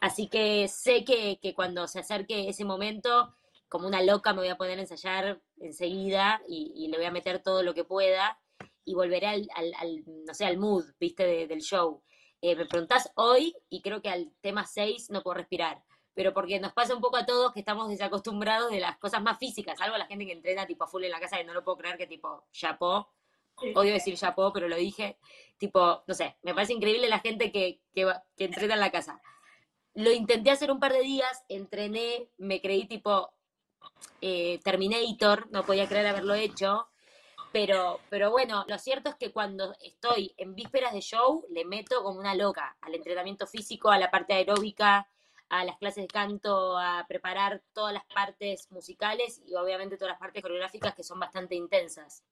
así 0.00 0.26
que 0.28 0.66
sé 0.66 1.04
que, 1.04 1.54
cuando 1.54 1.86
se 1.86 2.00
acerque 2.00 2.48
ese 2.48 2.64
momento, 2.64 3.34
como 3.68 3.86
una 3.86 4.02
loca 4.02 4.32
me 4.32 4.40
voy 4.40 4.48
a 4.48 4.56
poner 4.56 4.78
a 4.78 4.82
ensayar 4.82 5.40
enseguida 5.60 6.42
y, 6.48 6.88
le 6.88 6.96
voy 6.96 7.06
a 7.06 7.12
meter 7.12 7.40
todo 7.40 7.62
lo 7.62 7.72
que 7.72 7.84
pueda 7.84 8.40
y 8.84 8.94
volveré 8.94 9.28
al, 9.28 9.48
no 10.26 10.34
sé, 10.34 10.44
al 10.44 10.58
mood, 10.58 10.84
viste, 10.98 11.46
del 11.46 11.60
show. 11.60 12.02
Eh, 12.40 12.56
me 12.56 12.66
preguntás 12.66 13.12
hoy 13.14 13.54
y 13.68 13.80
creo 13.80 14.02
que 14.02 14.08
al 14.08 14.32
tema 14.40 14.66
6 14.66 15.10
no 15.10 15.22
puedo 15.22 15.34
respirar 15.34 15.80
pero 16.14 16.32
porque 16.32 16.60
nos 16.60 16.72
pasa 16.72 16.94
un 16.94 17.00
poco 17.00 17.16
a 17.16 17.26
todos 17.26 17.52
que 17.52 17.60
estamos 17.60 17.88
desacostumbrados 17.88 18.70
de 18.70 18.80
las 18.80 18.98
cosas 18.98 19.22
más 19.22 19.38
físicas, 19.38 19.80
a 19.80 19.98
la 19.98 20.06
gente 20.06 20.26
que 20.26 20.32
entrena 20.32 20.66
tipo 20.66 20.84
a 20.84 20.86
full 20.86 21.04
en 21.04 21.10
la 21.10 21.20
casa 21.20 21.40
y 21.40 21.44
no 21.44 21.54
lo 21.54 21.64
puedo 21.64 21.78
creer 21.78 21.96
que 21.96 22.06
tipo 22.06 22.44
chapó. 22.52 23.10
Odio 23.74 23.92
decir 23.92 24.16
chapo, 24.16 24.52
pero 24.52 24.66
lo 24.66 24.76
dije, 24.76 25.18
tipo, 25.58 26.02
no 26.06 26.14
sé, 26.14 26.36
me 26.42 26.54
parece 26.54 26.72
increíble 26.72 27.08
la 27.08 27.20
gente 27.20 27.52
que, 27.52 27.80
que, 27.94 28.10
que 28.36 28.44
entrena 28.44 28.74
en 28.74 28.80
la 28.80 28.90
casa. 28.90 29.20
Lo 29.94 30.10
intenté 30.10 30.50
hacer 30.50 30.72
un 30.72 30.80
par 30.80 30.92
de 30.92 31.02
días, 31.02 31.44
entrené, 31.48 32.28
me 32.38 32.60
creí 32.60 32.86
tipo 32.86 33.34
eh, 34.20 34.58
Terminator, 34.64 35.50
no 35.50 35.64
podía 35.64 35.86
creer 35.86 36.06
haberlo 36.06 36.34
hecho, 36.34 36.88
pero, 37.52 38.00
pero 38.08 38.30
bueno, 38.30 38.64
lo 38.66 38.78
cierto 38.78 39.10
es 39.10 39.16
que 39.16 39.32
cuando 39.32 39.74
estoy 39.80 40.34
en 40.38 40.54
vísperas 40.54 40.94
de 40.94 41.00
show, 41.00 41.44
le 41.50 41.64
meto 41.64 42.02
como 42.02 42.18
una 42.18 42.34
loca 42.34 42.76
al 42.80 42.94
entrenamiento 42.94 43.46
físico, 43.46 43.90
a 43.90 43.98
la 43.98 44.10
parte 44.10 44.32
aeróbica, 44.32 45.06
a 45.52 45.64
las 45.64 45.76
clases 45.76 46.04
de 46.04 46.08
canto, 46.08 46.78
a 46.78 47.04
preparar 47.06 47.60
todas 47.74 47.92
las 47.92 48.04
partes 48.06 48.72
musicales 48.72 49.42
y 49.46 49.54
obviamente 49.54 49.98
todas 49.98 50.12
las 50.12 50.18
partes 50.18 50.40
coreográficas 50.40 50.94
que 50.94 51.02
son 51.02 51.20
bastante 51.20 51.54
intensas. 51.54 52.24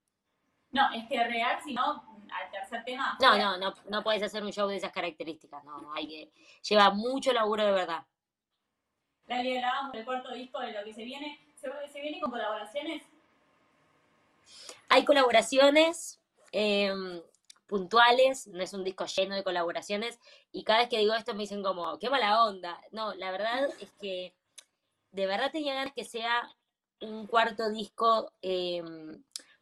No, 0.71 0.91
es 0.95 1.07
que 1.07 1.23
real, 1.23 1.59
si 1.63 1.75
no, 1.75 2.03
al 2.33 2.51
tercer 2.51 2.83
tema. 2.83 3.19
No, 3.21 3.37
no, 3.37 3.59
no, 3.59 3.75
no 3.91 4.03
puedes 4.03 4.23
hacer 4.23 4.43
un 4.43 4.53
show 4.53 4.67
de 4.67 4.77
esas 4.77 4.91
características, 4.91 5.63
no, 5.65 5.83
no, 5.83 5.93
hay 5.93 6.09
que. 6.09 6.33
Lleva 6.63 6.91
mucho 6.93 7.35
laburo 7.35 7.63
de 7.63 7.73
verdad. 7.73 8.07
La 9.27 9.43
grabamos 9.43 9.95
el 9.95 10.05
cuarto 10.07 10.33
disco 10.33 10.59
de 10.61 10.73
lo 10.73 10.83
que 10.83 10.95
se 10.95 11.05
viene. 11.05 11.39
¿Se, 11.57 12.01
viene 12.01 12.21
con 12.21 12.31
colaboraciones? 12.31 13.03
Hay 14.89 15.05
colaboraciones 15.05 16.23
em, 16.53 17.21
puntuales, 17.71 18.49
no 18.49 18.63
es 18.63 18.75
un 18.75 18.85
disco 18.85 19.07
lleno 19.07 19.35
de 19.35 19.45
colaboraciones, 19.45 20.19
y 20.53 20.65
cada 20.65 20.81
vez 20.81 20.89
que 20.91 20.99
digo 20.99 21.15
esto 21.15 21.33
me 21.33 21.45
dicen 21.45 21.63
como, 21.63 21.99
qué 21.99 22.11
mala 22.11 22.45
onda. 22.45 22.79
No, 22.93 23.15
la 23.15 23.31
verdad 23.31 23.71
es 23.81 23.93
que 24.01 24.35
de 25.13 25.27
verdad 25.27 25.51
tenía 25.51 25.75
ganas 25.75 25.95
que 25.95 26.05
sea 26.05 26.55
un 27.01 27.27
cuarto 27.27 27.71
disco. 27.71 28.33
Eh, 28.43 28.83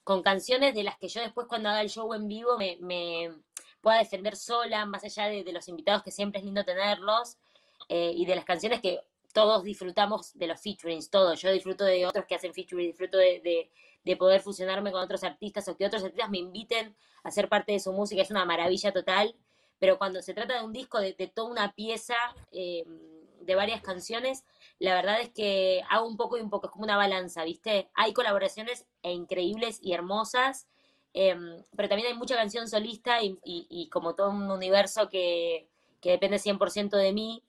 con 0.09 0.23
canciones 0.23 0.75
de 0.75 0.85
las 0.85 0.97
que 0.97 1.09
yo 1.09 1.21
después 1.21 1.47
cuando 1.49 1.69
haga 1.69 1.83
el 1.83 1.91
show 1.91 2.15
en 2.15 2.29
vivo 2.29 2.57
me, 2.57 3.31
pueda 3.83 3.99
defender 3.99 4.37
sola, 4.37 4.87
más 4.87 5.05
allá 5.05 5.27
de, 5.27 5.53
los 5.53 5.69
invitados 5.69 6.03
que 6.03 6.11
siempre 6.11 6.39
es 6.39 6.47
lindo 6.47 6.65
tenerlos, 6.65 7.37
eh, 7.91 8.13
y 8.17 8.25
de 8.25 8.35
las 8.35 8.47
canciones 8.47 8.81
que 8.81 9.03
todos 9.39 9.63
disfrutamos 9.63 10.37
de 10.37 10.49
los 10.49 10.61
featurings, 10.61 11.11
todos. 11.11 11.41
Yo 11.41 11.53
disfruto 11.53 11.85
de 11.85 12.05
otros 12.05 12.27
que 12.27 12.35
hacen 12.35 12.53
featuring, 12.53 12.89
disfruto 12.89 13.19
de, 13.19 13.71
poder 14.19 14.41
fusionarme 14.41 14.91
con 14.91 15.01
otros 15.01 15.23
artistas 15.23 15.69
o 15.69 15.77
que 15.77 15.87
otros 15.87 16.03
artistas 16.03 16.29
me 16.29 16.39
inviten 16.39 16.97
a 17.23 17.31
ser 17.31 17.49
parte 17.49 17.71
de 17.71 17.79
su 17.79 17.93
música, 17.93 18.21
es 18.21 18.33
una 18.33 18.45
maravilla 18.45 18.93
total. 18.93 19.37
Pero 19.79 19.97
cuando 19.97 20.21
se 20.23 20.35
trata 20.35 20.59
de 20.59 20.65
un 20.65 20.73
disco, 20.73 20.99
de, 20.99 21.13
toda 21.33 21.49
una 21.49 21.73
pieza, 21.73 22.17
eh, 22.51 22.83
de 23.43 23.55
varias 23.55 23.81
canciones, 23.81 24.45
la 24.81 24.93
verdad 24.95 25.21
es 25.21 25.29
que 25.29 25.85
hago 25.89 26.09
un 26.09 26.17
poco 26.17 26.37
y 26.37 26.41
un 26.41 26.51
poco, 26.51 26.67
es 26.67 26.73
como 26.73 26.83
una 26.83 26.97
balanza, 26.97 27.45
¿viste? 27.45 27.91
Hay 27.95 28.13
colaboraciones 28.13 28.87
e 29.05 29.13
increíbles 29.13 29.79
y 29.81 29.93
hermosas, 29.93 30.67
em, 31.15 31.63
pero 31.77 31.89
también 31.89 32.09
hay 32.09 32.19
mucha 32.19 32.35
canción 32.35 32.67
solista 32.67 33.19
y, 33.23 33.89
como 33.93 34.17
todo 34.17 34.31
un 34.31 34.51
universo 34.51 35.09
que, 35.09 35.69
depende 36.03 36.41
100% 36.41 36.97
de 36.97 37.13
mí, 37.13 37.45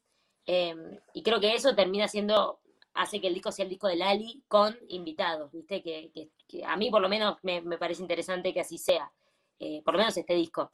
em, 0.52 1.00
y 1.14 1.24
creo 1.24 1.40
que 1.40 1.54
eso 1.54 1.76
termina 1.76 2.08
siendo, 2.08 2.60
hace 2.94 3.22
que 3.22 3.28
el 3.28 3.34
disco 3.34 3.52
sea 3.52 3.64
el 3.64 3.70
disco 3.70 3.88
de 3.88 3.96
Lali 3.96 4.44
con 4.48 4.78
invitados, 4.90 5.52
¿viste? 5.52 5.82
Que, 5.82 6.30
a 6.66 6.76
mí 6.78 6.90
por 6.90 7.02
lo 7.02 7.10
menos 7.10 7.38
me, 7.44 7.62
parece 7.78 8.02
interesante 8.02 8.54
que 8.54 8.62
así 8.62 8.78
sea, 8.78 9.12
eh, 9.60 9.82
por 9.84 9.94
lo 9.94 10.00
menos 10.00 10.18
este 10.18 10.34
disco 10.34 10.72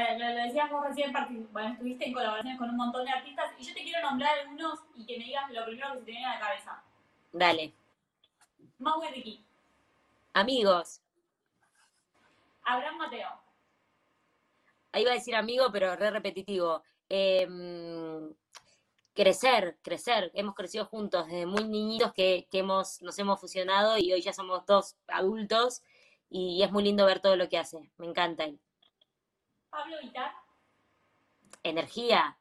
lo, 0.00 0.18
lo, 0.18 0.42
decías 0.42 0.70
vos 0.70 0.84
recién, 0.86 1.12
bueno, 1.52 1.72
estuviste 1.72 2.06
en 2.06 2.12
colaboraciones 2.12 2.58
con 2.58 2.70
un 2.70 2.76
montón 2.76 3.04
de 3.04 3.10
artistas 3.10 3.52
y 3.58 3.64
yo 3.64 3.74
te 3.74 3.82
quiero 3.82 4.02
nombrar 4.02 4.38
algunos 4.38 4.80
y 4.94 5.06
que 5.06 5.18
me 5.18 5.24
digas 5.24 5.50
lo 5.50 5.64
primero 5.64 5.92
que 5.92 5.98
se 5.98 6.04
te 6.04 6.10
viene 6.10 6.26
a 6.26 6.34
la 6.34 6.40
cabeza. 6.40 6.82
Dale. 7.32 7.72
Mau 8.78 9.02
y 9.04 9.08
Ricky. 9.08 9.44
Amigos. 10.34 11.00
Abraham 12.64 12.98
Mateo. 12.98 13.28
Ahí 14.92 15.02
iba 15.02 15.12
a 15.12 15.14
decir 15.14 15.34
amigo, 15.34 15.70
pero 15.72 15.94
re 15.96 16.10
repetitivo. 16.10 16.82
Em, 17.08 18.34
crecer, 19.14 19.78
crecer. 19.82 20.30
Hemos 20.34 20.54
crecido 20.54 20.86
juntos 20.86 21.26
desde 21.26 21.46
muy 21.46 21.64
niñitos 21.64 22.12
que, 22.12 22.46
que 22.50 22.58
hemos, 22.58 23.00
nos 23.02 23.18
hemos 23.18 23.40
fusionado 23.40 23.96
y 23.98 24.12
hoy 24.12 24.20
ya 24.22 24.32
somos 24.32 24.66
dos 24.66 24.96
adultos 25.08 25.82
y 26.28 26.62
es 26.62 26.72
muy 26.72 26.84
lindo 26.84 27.06
ver 27.06 27.20
todo 27.20 27.36
lo 27.36 27.48
que 27.48 27.58
hace. 27.58 27.90
Me 27.96 28.06
encanta 28.06 28.44
él. 28.44 28.60
Pablo 29.70 29.96
Vitar. 30.02 30.32
Energía. 31.62 32.36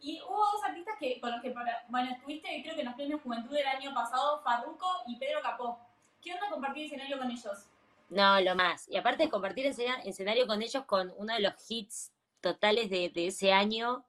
Y 0.00 0.20
hubo 0.22 0.38
dos 0.52 0.64
artistas 0.64 0.96
que, 0.98 1.20
con 1.20 1.30
los 1.30 1.40
que, 1.40 1.54
bueno, 1.88 2.10
estuviste 2.10 2.48
creo 2.62 2.74
que 2.74 2.80
en 2.80 2.86
los 2.86 2.94
premios 2.94 3.22
Juventud 3.22 3.54
del 3.54 3.66
año 3.66 3.94
pasado, 3.94 4.42
Farruco 4.42 4.88
y 5.06 5.16
Pedro 5.16 5.40
Capó. 5.42 5.78
¿Qué 6.20 6.34
onda 6.34 6.50
compartir 6.50 6.86
escenario 6.86 7.18
con 7.18 7.30
ellos? 7.30 7.68
No, 8.10 8.40
lo 8.40 8.54
más. 8.54 8.88
Y 8.88 8.96
aparte 8.96 9.24
de 9.24 9.30
compartir 9.30 9.66
escenario 9.66 10.46
con 10.46 10.60
ellos 10.60 10.84
con 10.84 11.12
uno 11.16 11.34
de 11.34 11.40
los 11.40 11.54
hits 11.70 12.12
totales 12.42 12.90
de, 12.90 13.10
ese 13.14 13.52
año, 13.52 14.04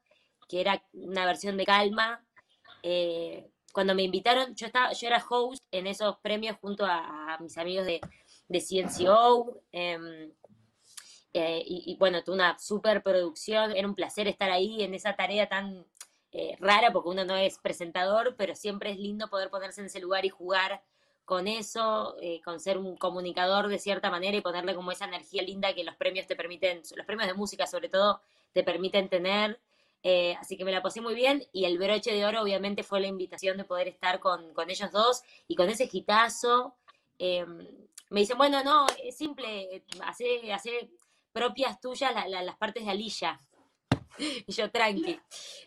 que 0.50 0.60
era 0.62 0.84
una 0.94 1.26
versión 1.26 1.56
de 1.56 1.66
Calma. 1.66 2.26
Eh, 2.82 3.50
cuando 3.72 3.96
me 3.96 4.04
invitaron, 4.04 4.54
yo 4.56 4.66
estaba, 4.66 4.92
yo 4.92 5.08
era 5.08 5.24
host 5.28 5.64
en 5.72 5.88
esos 5.88 6.18
premios 6.20 6.58
junto 6.60 6.86
a, 6.86 7.38
mis 7.40 7.58
amigos 7.58 7.86
de, 7.86 8.02
de 8.50 8.62
CNCO. 8.62 9.64
Em, 9.72 10.32
eh, 11.36 11.64
y, 11.66 11.96
bueno, 11.98 12.24
tuve 12.24 12.36
una 12.36 12.60
super 12.60 13.02
producción, 13.02 13.76
era 13.76 13.88
un 13.88 13.96
placer 13.96 14.28
estar 14.28 14.52
ahí 14.52 14.84
en 14.84 14.94
esa 14.94 15.16
tarea 15.16 15.50
tan 15.50 15.84
eh, 16.32 16.56
rara, 16.60 16.92
porque 16.92 17.10
uno 17.10 17.26
no 17.26 17.36
es 17.36 17.58
presentador, 17.58 18.36
pero 18.38 18.56
siempre 18.56 18.92
es 18.92 18.98
lindo 18.98 19.30
poder 19.30 19.50
ponerse 19.50 19.82
en 19.82 19.88
ese 19.88 20.00
lugar 20.00 20.26
y 20.26 20.30
jugar 20.30 20.84
con 21.26 21.48
eso, 21.48 22.16
eh, 22.22 22.42
con 22.44 22.60
ser 22.60 22.78
un 22.78 22.98
comunicador 22.98 23.68
de 23.68 23.80
cierta 23.80 24.10
manera 24.10 24.38
y 24.38 24.42
ponerle 24.42 24.76
como 24.76 24.92
esa 24.92 25.06
energía 25.06 25.42
linda 25.42 25.74
que 25.74 25.84
los 25.84 25.96
premios 25.96 26.28
te 26.28 26.36
permiten, 26.36 26.82
los 26.96 27.06
premios 27.06 27.28
de 27.28 27.34
música 27.34 27.68
sobre 27.68 27.90
todo, 27.90 28.22
te 28.52 28.64
permiten 28.64 29.10
tener. 29.10 29.60
así 30.40 30.58
que 30.58 30.66
me 30.66 30.72
la 30.72 30.82
pasé 30.82 31.00
muy 31.02 31.16
bien 31.16 31.48
y 31.54 31.66
el 31.66 31.78
broche 31.78 32.12
de 32.12 32.26
oro 32.26 32.42
obviamente 32.42 32.84
fue 32.84 33.00
la 33.00 33.08
invitación 33.08 33.58
de 33.58 33.64
poder 33.64 33.88
estar 33.88 34.20
con, 34.20 34.54
con 34.54 34.70
ellos 34.70 34.92
dos 34.92 35.24
y 35.48 35.56
con 35.56 35.70
ese 35.70 35.88
gitazo. 35.88 36.76
me 38.10 38.20
dicen, 38.20 38.38
bueno, 38.38 38.64
no, 38.64 38.86
es 39.04 39.18
simple, 39.18 39.84
hace, 40.04 40.52
hace 40.54 40.90
propias 41.34 41.82
tuyas 41.82 42.14
las 42.28 42.56
partes 42.58 42.86
de 42.86 42.92
Alilla. 42.92 43.40
Y 44.48 44.52
yo, 44.52 44.70
tranqui. 44.70 45.20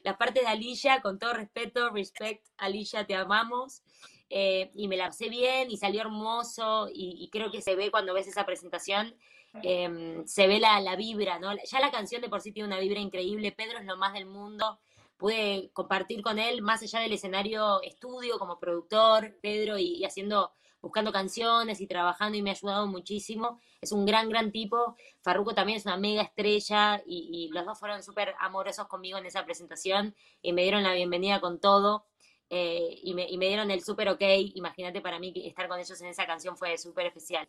Las 0.03 0.17
partes 0.17 0.45
de 0.45 0.49
Alilla, 0.49 1.01
con 1.03 1.19
todo 1.19 1.35
respeto, 1.35 1.91
respect, 1.91 2.47
Alilla, 2.57 3.05
te 3.05 3.15
amamos. 3.15 3.83
Eh, 4.29 4.71
y 4.75 4.89
me 4.89 4.97
la 4.97 5.07
pasé 5.07 5.29
bien 5.29 5.71
y 5.71 5.77
salió 5.77 6.01
hermoso 6.01 6.89
y, 6.93 7.29
creo 7.31 7.51
que 7.51 7.63
se 7.63 7.77
ve 7.77 7.91
cuando 7.91 8.13
ves 8.13 8.27
esa 8.27 8.45
presentación, 8.45 9.15
em, 9.63 10.27
se 10.27 10.47
ve 10.49 10.59
la, 10.59 10.81
la, 10.81 10.97
vibra, 10.97 11.39
¿no? 11.39 11.55
Ya 11.55 11.81
la 11.81 11.91
canción 11.91 12.21
de 12.23 12.29
por 12.29 12.41
sí 12.41 12.53
tiene 12.53 12.67
una 12.67 12.81
vibra 12.81 13.01
increíble, 13.01 13.53
Pedro 13.53 13.79
es 13.79 13.85
lo 13.87 13.97
más 13.97 14.13
del 14.15 14.27
mundo, 14.27 14.81
pude 15.17 15.71
compartir 15.73 16.23
con 16.23 16.39
él 16.39 16.61
más 16.61 16.83
allá 16.83 17.01
del 17.01 17.13
escenario 17.13 17.81
estudio 17.83 18.39
como 18.39 18.59
productor, 18.59 19.39
Pedro, 19.41 19.79
y 19.79 20.05
haciendo 20.05 20.53
buscando 20.87 21.11
canciones 21.11 21.81
y 21.81 21.87
trabajando 21.89 22.39
y 22.39 22.43
me 22.43 22.51
ha 22.51 22.53
ayudado 22.53 22.87
muchísimo. 22.87 23.59
Es 23.81 23.91
un 23.91 24.07
gran, 24.07 24.29
gran 24.29 24.53
tipo. 24.53 24.95
Farruko 25.21 25.53
también 25.53 25.79
es 25.79 25.85
una 25.85 25.97
mega 25.97 26.23
estrella 26.23 27.03
y, 27.05 27.51
los 27.53 27.67
dos 27.67 27.79
fueron 27.79 28.03
súper 28.05 28.35
amorosos 28.39 28.87
conmigo 28.87 29.19
en 29.19 29.27
esa 29.27 29.45
presentación 29.45 30.15
y 30.43 30.53
me 30.53 30.63
dieron 30.63 30.85
la 30.85 30.93
bienvenida 30.93 31.41
con 31.41 31.61
todo. 31.61 32.05
Eh, 32.49 33.01
y, 33.03 33.15
me, 33.15 33.29
y 33.29 33.39
me 33.39 33.49
dieron 33.49 33.71
el 33.71 33.83
súper 33.83 34.09
ok. 34.09 34.23
Imagínate, 34.55 35.01
para 35.01 35.19
mí 35.19 35.33
estar 35.45 35.69
con 35.69 35.79
ellos 35.81 36.01
en 36.01 36.09
esa 36.09 36.27
canción 36.27 36.57
fue 36.57 36.79
súper 36.79 37.07
especial. 37.07 37.49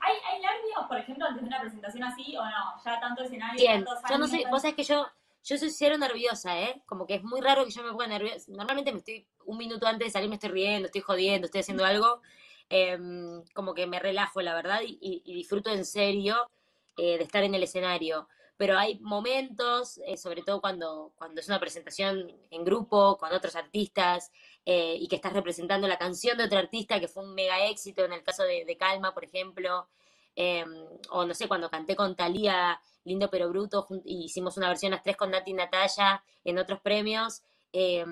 ¿Hay, 0.00 0.14
¿Hay 0.30 0.40
nervios, 0.40 0.86
por 0.88 0.98
ejemplo, 0.98 1.26
antes 1.26 1.42
de 1.42 1.48
una 1.48 1.60
presentación 1.60 2.04
así 2.04 2.36
o 2.36 2.44
no? 2.44 2.82
Ya 2.84 3.00
tanto 3.00 3.22
escenario, 3.22 3.56
Bien, 3.60 3.84
tantos 3.84 4.02
yo 4.10 4.18
no 4.18 4.24
años, 4.24 4.30
sé, 4.30 4.44
vos 4.50 4.62
sabés 4.62 4.76
que 4.76 4.82
yo, 4.84 5.06
yo 5.44 5.58
soy 5.58 5.70
cero 5.70 5.96
nerviosa, 5.98 6.60
¿eh? 6.60 6.82
Como 6.86 7.06
que 7.06 7.14
es 7.14 7.22
muy 7.22 7.40
raro 7.40 7.64
que 7.64 7.70
yo 7.70 7.82
me 7.82 7.90
ponga 7.92 8.06
nerviosa. 8.08 8.46
Normalmente 8.48 8.92
me 8.92 8.98
estoy, 8.98 9.26
un 9.44 9.58
minuto 9.58 9.86
antes 9.86 10.08
de 10.08 10.12
salir 10.12 10.28
me 10.28 10.36
estoy 10.36 10.50
riendo, 10.50 10.86
estoy 10.86 11.02
jodiendo, 11.02 11.46
estoy 11.46 11.60
haciendo 11.60 11.84
algo. 11.84 12.20
em, 12.68 13.44
como 13.54 13.74
que 13.74 13.86
me 13.86 13.98
relajo, 14.00 14.40
la 14.40 14.54
verdad, 14.54 14.80
y 14.82 15.20
disfruto 15.34 15.70
en 15.70 15.84
serio 15.84 16.48
eh, 16.96 17.18
de 17.18 17.24
estar 17.24 17.42
en 17.44 17.54
el 17.54 17.62
escenario. 17.62 18.28
Pero 18.62 18.78
hay 18.78 18.96
momentos, 19.00 19.98
eh, 20.06 20.16
sobre 20.16 20.42
todo 20.42 20.60
cuando, 20.60 21.12
cuando 21.16 21.40
es 21.40 21.48
una 21.48 21.58
presentación 21.58 22.30
en 22.48 22.64
grupo, 22.64 23.18
con 23.18 23.32
otros 23.32 23.56
artistas, 23.56 24.30
eh, 24.64 24.96
y 25.00 25.08
que 25.08 25.16
estás 25.16 25.32
representando 25.32 25.88
la 25.88 25.98
canción 25.98 26.38
de 26.38 26.44
otro 26.44 26.60
artista 26.60 27.00
que 27.00 27.08
fue 27.08 27.24
un 27.24 27.34
mega 27.34 27.66
éxito, 27.66 28.04
en 28.04 28.12
el 28.12 28.22
caso 28.22 28.44
de, 28.44 28.76
Calma, 28.78 29.12
por 29.12 29.24
ejemplo, 29.24 29.88
em, 30.36 30.70
o 31.10 31.24
no 31.24 31.34
sé, 31.34 31.48
cuando 31.48 31.68
canté 31.70 31.96
con 31.96 32.14
Thalía 32.14 32.80
Lindo 33.02 33.28
pero 33.30 33.48
Bruto, 33.48 33.88
y 34.04 34.26
hicimos 34.26 34.56
una 34.56 34.68
versión 34.68 34.92
las 34.92 35.02
tres 35.02 35.16
con 35.16 35.32
Nati 35.32 35.50
y 35.50 35.54
Natalia 35.54 36.22
en 36.44 36.58
otros 36.58 36.80
premios, 36.82 37.42
eh, 37.72 38.04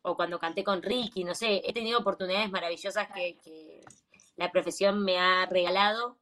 o 0.00 0.16
cuando 0.16 0.38
canté 0.38 0.64
con 0.64 0.82
Ricky, 0.82 1.22
no 1.22 1.34
sé, 1.34 1.60
he 1.66 1.74
tenido 1.74 1.98
oportunidades 1.98 2.50
maravillosas 2.50 3.08
que 3.12 3.82
la 4.36 4.50
profesión 4.50 5.04
me 5.04 5.18
ha 5.18 5.44
regalado, 5.44 6.16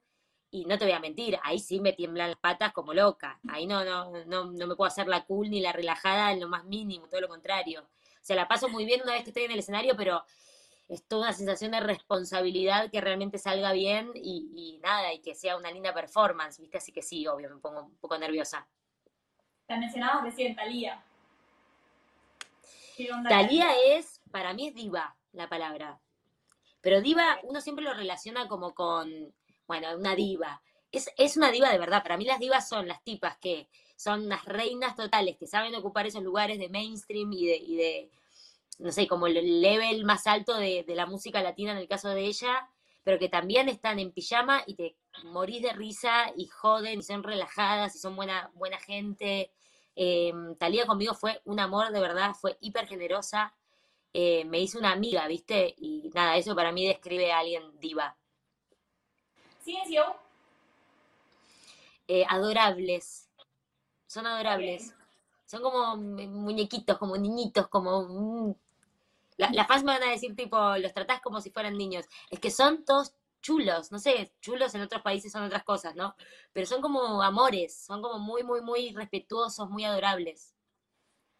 y 0.50 0.64
no 0.64 0.78
te 0.78 0.84
voy 0.84 0.94
a 0.94 1.00
mentir, 1.00 1.38
ahí 1.42 1.58
sí 1.58 1.80
me 1.80 1.92
tiemblan 1.92 2.30
las 2.30 2.38
patas 2.38 2.72
como 2.72 2.94
loca, 2.94 3.38
ahí 3.48 3.66
no, 3.66 3.84
no, 3.84 4.24
no, 4.26 4.46
no 4.46 4.66
me 4.66 4.76
puedo 4.76 4.88
hacer 4.88 5.06
la 5.08 5.24
cool 5.24 5.50
ni 5.50 5.60
la 5.60 5.72
relajada 5.72 6.32
en 6.32 6.40
lo 6.40 6.48
más 6.48 6.64
mínimo, 6.64 7.08
todo 7.08 7.20
lo 7.20 7.28
contrario. 7.28 7.82
O 7.82 8.24
sea, 8.26 8.36
la 8.36 8.48
paso 8.48 8.68
muy 8.68 8.84
bien 8.84 9.02
una 9.02 9.12
vez 9.12 9.22
que 9.22 9.30
estoy 9.30 9.44
en 9.44 9.52
el 9.52 9.58
escenario, 9.58 9.96
pero 9.96 10.24
es 10.88 11.04
toda 11.06 11.28
una 11.28 11.32
sensación 11.32 11.72
de 11.72 11.80
responsabilidad 11.80 12.90
que 12.90 13.00
realmente 13.00 13.38
salga 13.38 13.72
bien 13.72 14.12
y, 14.14 14.50
y 14.54 14.78
nada, 14.78 15.12
y 15.12 15.20
que 15.20 15.34
sea 15.34 15.56
una 15.56 15.70
linda 15.70 15.92
performance, 15.92 16.60
¿viste? 16.60 16.78
Así 16.78 16.92
que 16.92 17.02
sí, 17.02 17.26
obvio, 17.26 17.50
me 17.50 17.56
pongo 17.56 17.82
un 17.82 17.96
poco 17.96 18.16
nerviosa. 18.18 18.66
La 19.68 19.78
mencionamos 19.78 20.22
recién, 20.22 20.54
Talía. 20.54 21.02
¿Qué 22.96 23.12
onda 23.12 23.28
Talía 23.28 23.68
es, 23.88 24.20
para 24.30 24.54
mí 24.54 24.68
es 24.68 24.74
diva 24.74 25.16
la 25.32 25.48
palabra. 25.48 26.00
Pero 26.80 27.00
diva, 27.00 27.38
uno 27.42 27.60
siempre 27.60 27.84
lo 27.84 27.92
relaciona 27.94 28.46
como 28.46 28.74
con, 28.74 29.34
bueno, 29.66 29.88
una 29.96 30.14
diva. 30.16 30.62
Es, 30.92 31.10
es 31.16 31.36
una 31.36 31.50
diva 31.50 31.70
de 31.70 31.78
verdad. 31.78 32.02
Para 32.02 32.16
mí 32.16 32.24
las 32.24 32.38
divas 32.40 32.68
son 32.68 32.88
las 32.88 33.02
tipas 33.04 33.36
que 33.38 33.68
son 33.96 34.26
unas 34.26 34.44
reinas 34.44 34.96
totales, 34.96 35.36
que 35.38 35.46
saben 35.46 35.74
ocupar 35.74 36.06
esos 36.06 36.22
lugares 36.22 36.58
de 36.58 36.68
mainstream 36.68 37.32
y 37.32 37.46
de, 37.46 37.56
y 37.56 37.76
de 37.76 38.10
no 38.78 38.92
sé, 38.92 39.06
como 39.08 39.26
el 39.26 39.60
level 39.60 40.04
más 40.04 40.26
alto 40.26 40.54
de, 40.56 40.84
de 40.86 40.94
la 40.94 41.06
música 41.06 41.42
latina 41.42 41.72
en 41.72 41.78
el 41.78 41.88
caso 41.88 42.10
de 42.10 42.26
ella, 42.26 42.68
pero 43.04 43.18
que 43.18 43.28
también 43.28 43.68
están 43.68 43.98
en 43.98 44.12
pijama 44.12 44.62
y 44.66 44.74
te 44.74 44.96
morís 45.24 45.62
de 45.62 45.72
risa 45.72 46.32
y 46.36 46.46
joden 46.48 46.98
y 47.00 47.02
son 47.02 47.22
relajadas 47.22 47.94
y 47.96 47.98
son 47.98 48.16
buena, 48.16 48.50
buena 48.54 48.78
gente. 48.80 49.52
Eh, 49.94 50.32
Talía 50.58 50.86
conmigo 50.86 51.14
fue 51.14 51.40
un 51.44 51.60
amor 51.60 51.90
de 51.92 52.00
verdad, 52.00 52.34
fue 52.34 52.58
hiper 52.60 52.86
generosa. 52.86 53.54
eh, 54.12 54.44
me 54.46 54.60
hizo 54.60 54.78
una 54.78 54.92
amiga, 54.92 55.26
¿viste? 55.28 55.74
Y 55.78 56.10
nada, 56.14 56.36
eso 56.36 56.54
para 56.56 56.72
mí 56.72 56.86
describe 56.86 57.32
a 57.32 57.40
alguien 57.40 57.62
diva. 57.80 58.16
Ciencio, 59.66 60.04
Eh, 62.08 62.24
adorables, 62.28 63.28
son 64.06 64.26
adorables. 64.26 64.94
Son 65.46 65.62
como 65.62 65.96
mu- 65.96 66.28
muñequitos, 66.46 66.98
como 66.98 67.16
niñitos, 67.16 67.68
como... 67.68 68.02
mm. 68.08 68.54
La- 69.38 69.50
Las 69.52 69.66
fans 69.66 69.84
me 69.84 69.92
van 69.92 70.04
a 70.04 70.10
decir, 70.12 70.34
tipo, 70.36 70.56
los 70.78 70.92
tratás 70.94 71.20
como 71.20 71.40
si 71.40 71.50
fueran 71.50 71.76
niños. 71.76 72.06
Es 72.30 72.38
que 72.40 72.50
son 72.50 72.84
todos 72.84 73.14
chulos, 73.42 73.92
no 73.92 73.98
sé, 73.98 74.32
chulos 74.40 74.74
en 74.74 74.82
otros 74.82 75.02
países 75.02 75.32
son 75.32 75.42
otras 75.44 75.64
cosas, 75.64 75.94
¿no? 75.96 76.14
Pero 76.52 76.66
son 76.66 76.80
como 76.80 77.22
amores, 77.22 77.76
son 77.76 78.02
como 78.02 78.18
muy, 78.18 78.42
muy, 78.44 78.60
muy 78.60 78.92
respetuosos, 78.94 79.68
muy 79.70 79.84
adorables. 79.84 80.54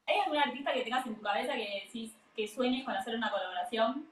¿hay 0.07 0.19
algún 0.21 0.39
artista 0.39 0.73
que 0.73 0.83
tengas 0.83 1.07
en 1.07 1.17
tu 1.17 1.23
cabeza 1.23 1.55
que 1.55 1.83
decís 1.85 2.13
que 2.35 2.47
sueñes 2.49 2.85
con 2.85 2.95
hacer 2.97 3.15
una 3.17 3.31
colaboración? 3.31 4.09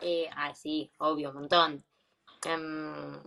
Eh, 0.00 0.28
ah, 0.34 0.54
sí, 0.54 0.90
obvio, 0.98 1.30
un 1.30 1.36
montón. 1.36 1.84
Em, 2.44 3.22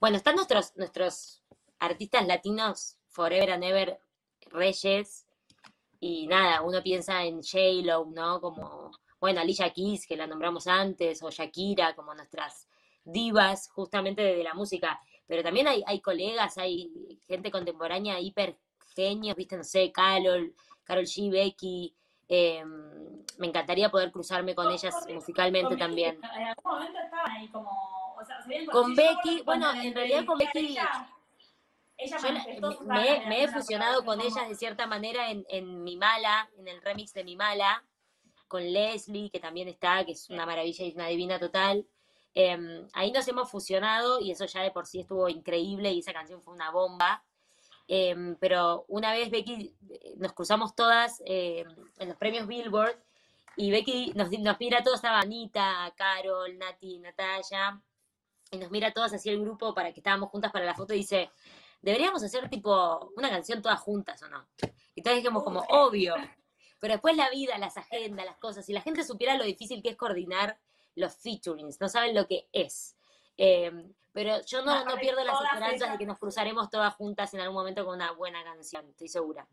bueno, 0.00 0.16
están 0.16 0.36
nuestros, 0.36 0.76
nuestros 0.76 1.42
artistas 1.78 2.26
latinos, 2.26 2.98
Forever 3.08 3.52
and 3.52 3.64
Ever, 3.64 4.00
Reyes, 4.46 5.26
y 6.00 6.26
nada, 6.26 6.60
uno 6.60 6.82
piensa 6.82 7.24
en 7.24 7.42
J-Lo, 7.42 8.04
¿no? 8.06 8.38
Como, 8.40 8.90
bueno, 9.18 9.40
Alicia 9.40 9.72
Keys, 9.72 10.06
que 10.06 10.16
la 10.16 10.26
nombramos 10.26 10.66
antes, 10.66 11.22
o 11.22 11.30
Shakira, 11.30 11.94
como 11.94 12.14
nuestras 12.14 12.68
divas 13.04 13.70
justamente 13.70 14.20
de, 14.20 14.44
la 14.44 14.52
música. 14.52 15.00
Pero 15.26 15.42
también 15.42 15.66
hay, 15.66 16.00
colegas, 16.00 16.58
hay 16.58 17.18
gente 17.26 17.50
contemporánea 17.50 18.20
hiper 18.20 18.58
genios, 18.94 19.34
¿viste? 19.34 19.56
No 19.56 19.64
sé, 19.64 19.90
Carol, 19.92 20.54
Carol 20.84 21.04
G, 21.04 21.30
Becky. 21.30 21.94
em, 22.28 23.24
me 23.38 23.46
encantaría 23.46 23.90
poder 23.90 24.12
cruzarme 24.12 24.54
con 24.54 24.70
ellas 24.70 24.94
musicalmente 25.08 25.74
también. 25.76 26.18
En 26.36 26.48
algún 26.48 26.72
momento 26.72 26.98
estaban 26.98 27.30
ahí 27.30 27.48
como. 27.48 28.03
O 28.24 28.26
sea, 28.26 28.38
se 28.42 28.44
habían 28.44 28.66
Con 28.66 28.94
Becky, 28.94 29.42
bueno, 29.42 29.70
en 29.72 29.94
realidad 29.94 30.24
con 30.24 30.38
Becky- 30.38 30.76
Ella, 31.96 32.18
Yo 32.60 32.80
me, 32.82 33.08
he- 33.08 33.26
me 33.28 33.48
fusionado 33.48 34.04
con 34.04 34.20
ellas 34.20 34.48
de 34.48 34.54
cierta 34.56 34.86
manera 34.86 35.30
en, 35.30 35.46
en 35.48 35.84
Mi 35.84 35.96
Mala, 35.96 36.50
en 36.58 36.66
el 36.66 36.82
remix 36.82 37.12
de 37.12 37.22
Mi 37.22 37.36
Mala, 37.36 37.84
con 38.48 38.62
Leslie, 38.72 39.30
que 39.30 39.38
también 39.38 39.68
está, 39.68 40.04
que 40.04 40.12
es 40.12 40.28
una 40.28 40.44
maravilla 40.44 40.84
y 40.84 40.92
una 40.92 41.06
divina 41.06 41.38
total. 41.38 41.86
Em, 42.34 42.88
ahí 42.94 43.12
nos 43.12 43.28
hemos 43.28 43.48
fusionado 43.48 44.18
y 44.20 44.32
eso 44.32 44.44
ya 44.46 44.62
de 44.62 44.72
por 44.72 44.86
sí 44.86 45.00
estuvo 45.00 45.28
increíble 45.28 45.92
y 45.92 46.00
esa 46.00 46.12
canción 46.12 46.42
fue 46.42 46.52
una 46.54 46.70
bomba. 46.72 47.22
Em, 47.86 48.34
pero 48.40 48.84
una 48.88 49.12
vez 49.12 49.30
Becky, 49.30 49.76
eh, 49.90 50.14
nos 50.16 50.32
cruzamos 50.32 50.74
todas 50.74 51.22
em, 51.26 51.68
en 51.98 52.08
los 52.08 52.16
premios 52.16 52.48
Billboard 52.48 52.98
y 53.56 53.70
Becky 53.70 54.12
nos, 54.16 54.30
nos 54.32 54.58
mira 54.58 54.78
a 54.78 54.82
todos, 54.82 54.96
estaba 54.96 55.20
Anita, 55.20 55.92
Carol, 55.96 56.58
Nati, 56.58 56.98
Natalia, 56.98 57.80
y 58.54 58.58
nos 58.58 58.70
mira 58.70 58.88
a 58.88 58.92
todos 58.92 59.12
así 59.12 59.28
el 59.28 59.40
grupo 59.40 59.74
para 59.74 59.92
que 59.92 60.00
estábamos 60.00 60.30
juntas 60.30 60.52
para 60.52 60.64
la 60.64 60.74
foto 60.74 60.94
y 60.94 60.98
dice, 60.98 61.30
deberíamos 61.82 62.22
hacer 62.22 62.48
tipo 62.48 63.12
una 63.16 63.28
canción 63.28 63.60
todas 63.60 63.80
juntas 63.80 64.22
o 64.22 64.28
no. 64.28 64.46
Y 64.94 65.02
todos 65.02 65.16
dijimos 65.16 65.42
como, 65.42 65.60
obvio. 65.68 66.14
Pero 66.80 66.94
después 66.94 67.16
la 67.16 67.30
vida, 67.30 67.58
las 67.58 67.76
agendas, 67.76 68.24
las 68.26 68.36
cosas, 68.36 68.64
si 68.64 68.72
la 68.72 68.80
gente 68.80 69.04
supiera 69.04 69.36
lo 69.36 69.44
difícil 69.44 69.82
que 69.82 69.90
es 69.90 69.96
coordinar 69.96 70.58
los 70.94 71.16
featurings, 71.16 71.80
no 71.80 71.88
saben 71.88 72.14
lo 72.14 72.26
que 72.26 72.48
es. 72.52 72.96
Eh, 73.36 73.72
pero 74.12 74.40
yo 74.46 74.64
no, 74.64 74.84
no 74.84 74.96
pierdo 74.96 75.24
las 75.24 75.36
todas 75.36 75.54
esperanzas 75.54 75.92
de 75.92 75.98
que 75.98 76.06
nos 76.06 76.18
cruzaremos 76.18 76.70
todas 76.70 76.94
juntas 76.94 77.34
en 77.34 77.40
algún 77.40 77.56
momento 77.56 77.84
con 77.84 77.96
una 77.96 78.12
buena 78.12 78.44
canción, 78.44 78.88
estoy 78.88 79.08
segura. 79.08 79.46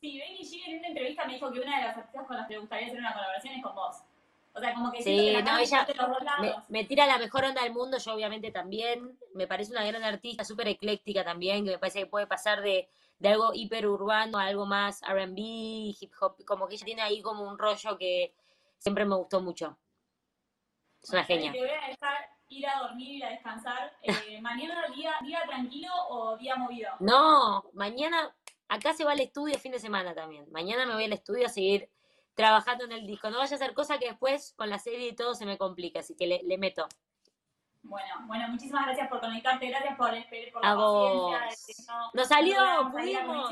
Sí, 0.00 0.18
Becky 0.18 0.42
G 0.42 0.62
en 0.66 0.78
una 0.80 0.88
entrevista 0.88 1.24
me 1.24 1.34
dijo 1.34 1.50
que 1.52 1.60
una 1.60 1.78
de 1.78 1.84
las 1.84 1.96
artistas 1.96 2.26
con 2.26 2.36
las 2.36 2.48
que 2.48 2.54
le 2.54 2.60
gustaría 2.60 2.88
hacer 2.88 2.98
una 2.98 3.12
colaboración 3.14 3.54
es 3.54 3.62
con 3.62 3.74
vos. 3.74 4.02
O 4.56 4.60
sea, 4.60 4.72
como 4.74 4.92
que 4.92 5.02
Sí, 5.02 5.16
que 5.16 5.32
la 5.32 5.42
no, 5.42 5.58
ella 5.58 5.84
de 5.84 5.94
los 5.94 6.08
dos 6.08 6.18
Me, 6.20 6.46
lados. 6.46 6.64
me 6.68 6.84
tira 6.84 7.06
la 7.06 7.18
mejor 7.18 7.44
onda 7.44 7.62
del 7.62 7.72
mundo, 7.72 7.98
yo 7.98 8.14
obviamente 8.14 8.50
también. 8.52 9.18
Me 9.34 9.46
parece 9.46 9.72
una 9.72 9.84
gran 9.84 10.04
artista, 10.04 10.44
súper 10.44 10.68
ecléctica 10.68 11.24
también, 11.24 11.64
que 11.64 11.72
me 11.72 11.78
parece 11.78 11.98
que 12.00 12.06
puede 12.06 12.26
pasar 12.26 12.62
de, 12.62 12.88
de 13.18 13.28
algo 13.28 13.50
hiper 13.52 13.86
urbano 13.88 14.38
a 14.38 14.44
algo 14.44 14.64
más 14.64 15.00
RB, 15.02 15.36
hip 15.36 16.12
hop, 16.20 16.44
como 16.44 16.68
que 16.68 16.76
ella 16.76 16.84
tiene 16.84 17.02
ahí 17.02 17.20
como 17.20 17.42
un 17.48 17.58
rollo 17.58 17.98
que 17.98 18.34
siempre 18.78 19.04
me 19.04 19.16
gustó 19.16 19.40
mucho. 19.40 19.76
Es 21.02 21.10
una 21.10 21.24
genia. 21.24 21.52
Te 21.52 21.58
voy 21.58 21.68
a 21.68 21.88
dejar 21.88 22.28
ir 22.48 22.66
a 22.68 22.78
dormir, 22.80 23.16
ir 23.16 23.24
a 23.24 23.30
descansar. 23.30 23.92
Eh, 24.02 24.40
¿Mañana 24.40 24.86
día, 24.94 25.14
día 25.22 25.42
tranquilo 25.46 25.90
o 26.08 26.36
día 26.36 26.54
movido? 26.56 26.90
No, 27.00 27.64
mañana, 27.72 28.34
acá 28.68 28.92
se 28.94 29.04
va 29.04 29.12
al 29.12 29.20
estudio 29.20 29.58
fin 29.58 29.72
de 29.72 29.80
semana 29.80 30.14
también. 30.14 30.46
Mañana 30.52 30.86
me 30.86 30.94
voy 30.94 31.04
al 31.04 31.12
estudio 31.12 31.46
a 31.46 31.50
seguir 31.50 31.90
trabajando 32.34 32.84
en 32.84 32.92
el 32.92 33.06
disco. 33.06 33.30
No 33.30 33.38
vaya 33.38 33.54
a 33.54 33.56
hacer 33.56 33.74
cosa 33.74 33.98
que 33.98 34.06
después 34.08 34.54
con 34.56 34.68
la 34.70 34.78
serie 34.78 35.08
y 35.08 35.14
todo 35.14 35.34
se 35.34 35.46
me 35.46 35.56
complica, 35.58 36.00
así 36.00 36.14
que 36.16 36.26
le, 36.26 36.40
le 36.44 36.58
meto. 36.58 36.86
Bueno, 37.82 38.14
bueno, 38.26 38.48
muchísimas 38.48 38.86
gracias 38.86 39.08
por 39.08 39.20
conectarte, 39.20 39.68
gracias 39.68 39.96
por, 39.96 40.10
por 40.52 40.64
A 40.64 40.68
la 40.70 40.74
vos. 40.74 41.34
paciencia. 41.38 41.94
no- 41.94 42.10
Nos 42.14 42.28
salió, 42.28 42.82
no 42.84 42.90
pudimos. 42.92 43.50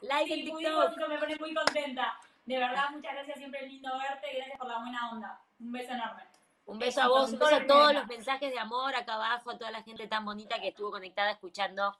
Like 0.00 0.22
en 0.34 0.38
Sí, 0.40 0.44
TikTok. 0.44 0.54
pudimos, 0.54 1.08
me 1.08 1.18
pone 1.18 1.36
muy 1.36 1.54
contenta. 1.54 2.18
De 2.46 2.58
verdad, 2.58 2.90
muchas 2.90 3.12
gracias, 3.14 3.38
siempre 3.38 3.64
es 3.64 3.72
lindo 3.72 3.90
verte, 3.98 4.26
gracias 4.36 4.58
por 4.58 4.68
la 4.68 4.78
buena 4.78 5.10
onda. 5.10 5.40
Un 5.60 5.72
beso 5.72 5.92
enorme. 5.92 6.22
Un 6.66 6.78
beso 6.78 7.02
a 7.02 7.08
vos, 7.08 7.30
un 7.32 7.38
beso 7.38 7.56
a 7.56 7.66
todos 7.66 7.92
los 7.92 8.06
mensajes 8.06 8.50
de 8.50 8.58
amor 8.58 8.94
acá 8.96 9.14
abajo, 9.14 9.50
a 9.50 9.58
toda 9.58 9.70
la 9.70 9.82
gente 9.82 10.06
tan 10.06 10.24
bonita 10.24 10.58
que 10.60 10.68
estuvo 10.68 10.90
conectada 10.90 11.30
escuchando. 11.30 11.94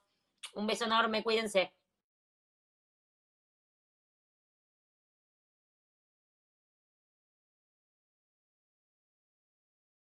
Un 0.55 0.65
beso 0.67 0.85
enorme, 0.85 1.23
cuídense. 1.23 1.71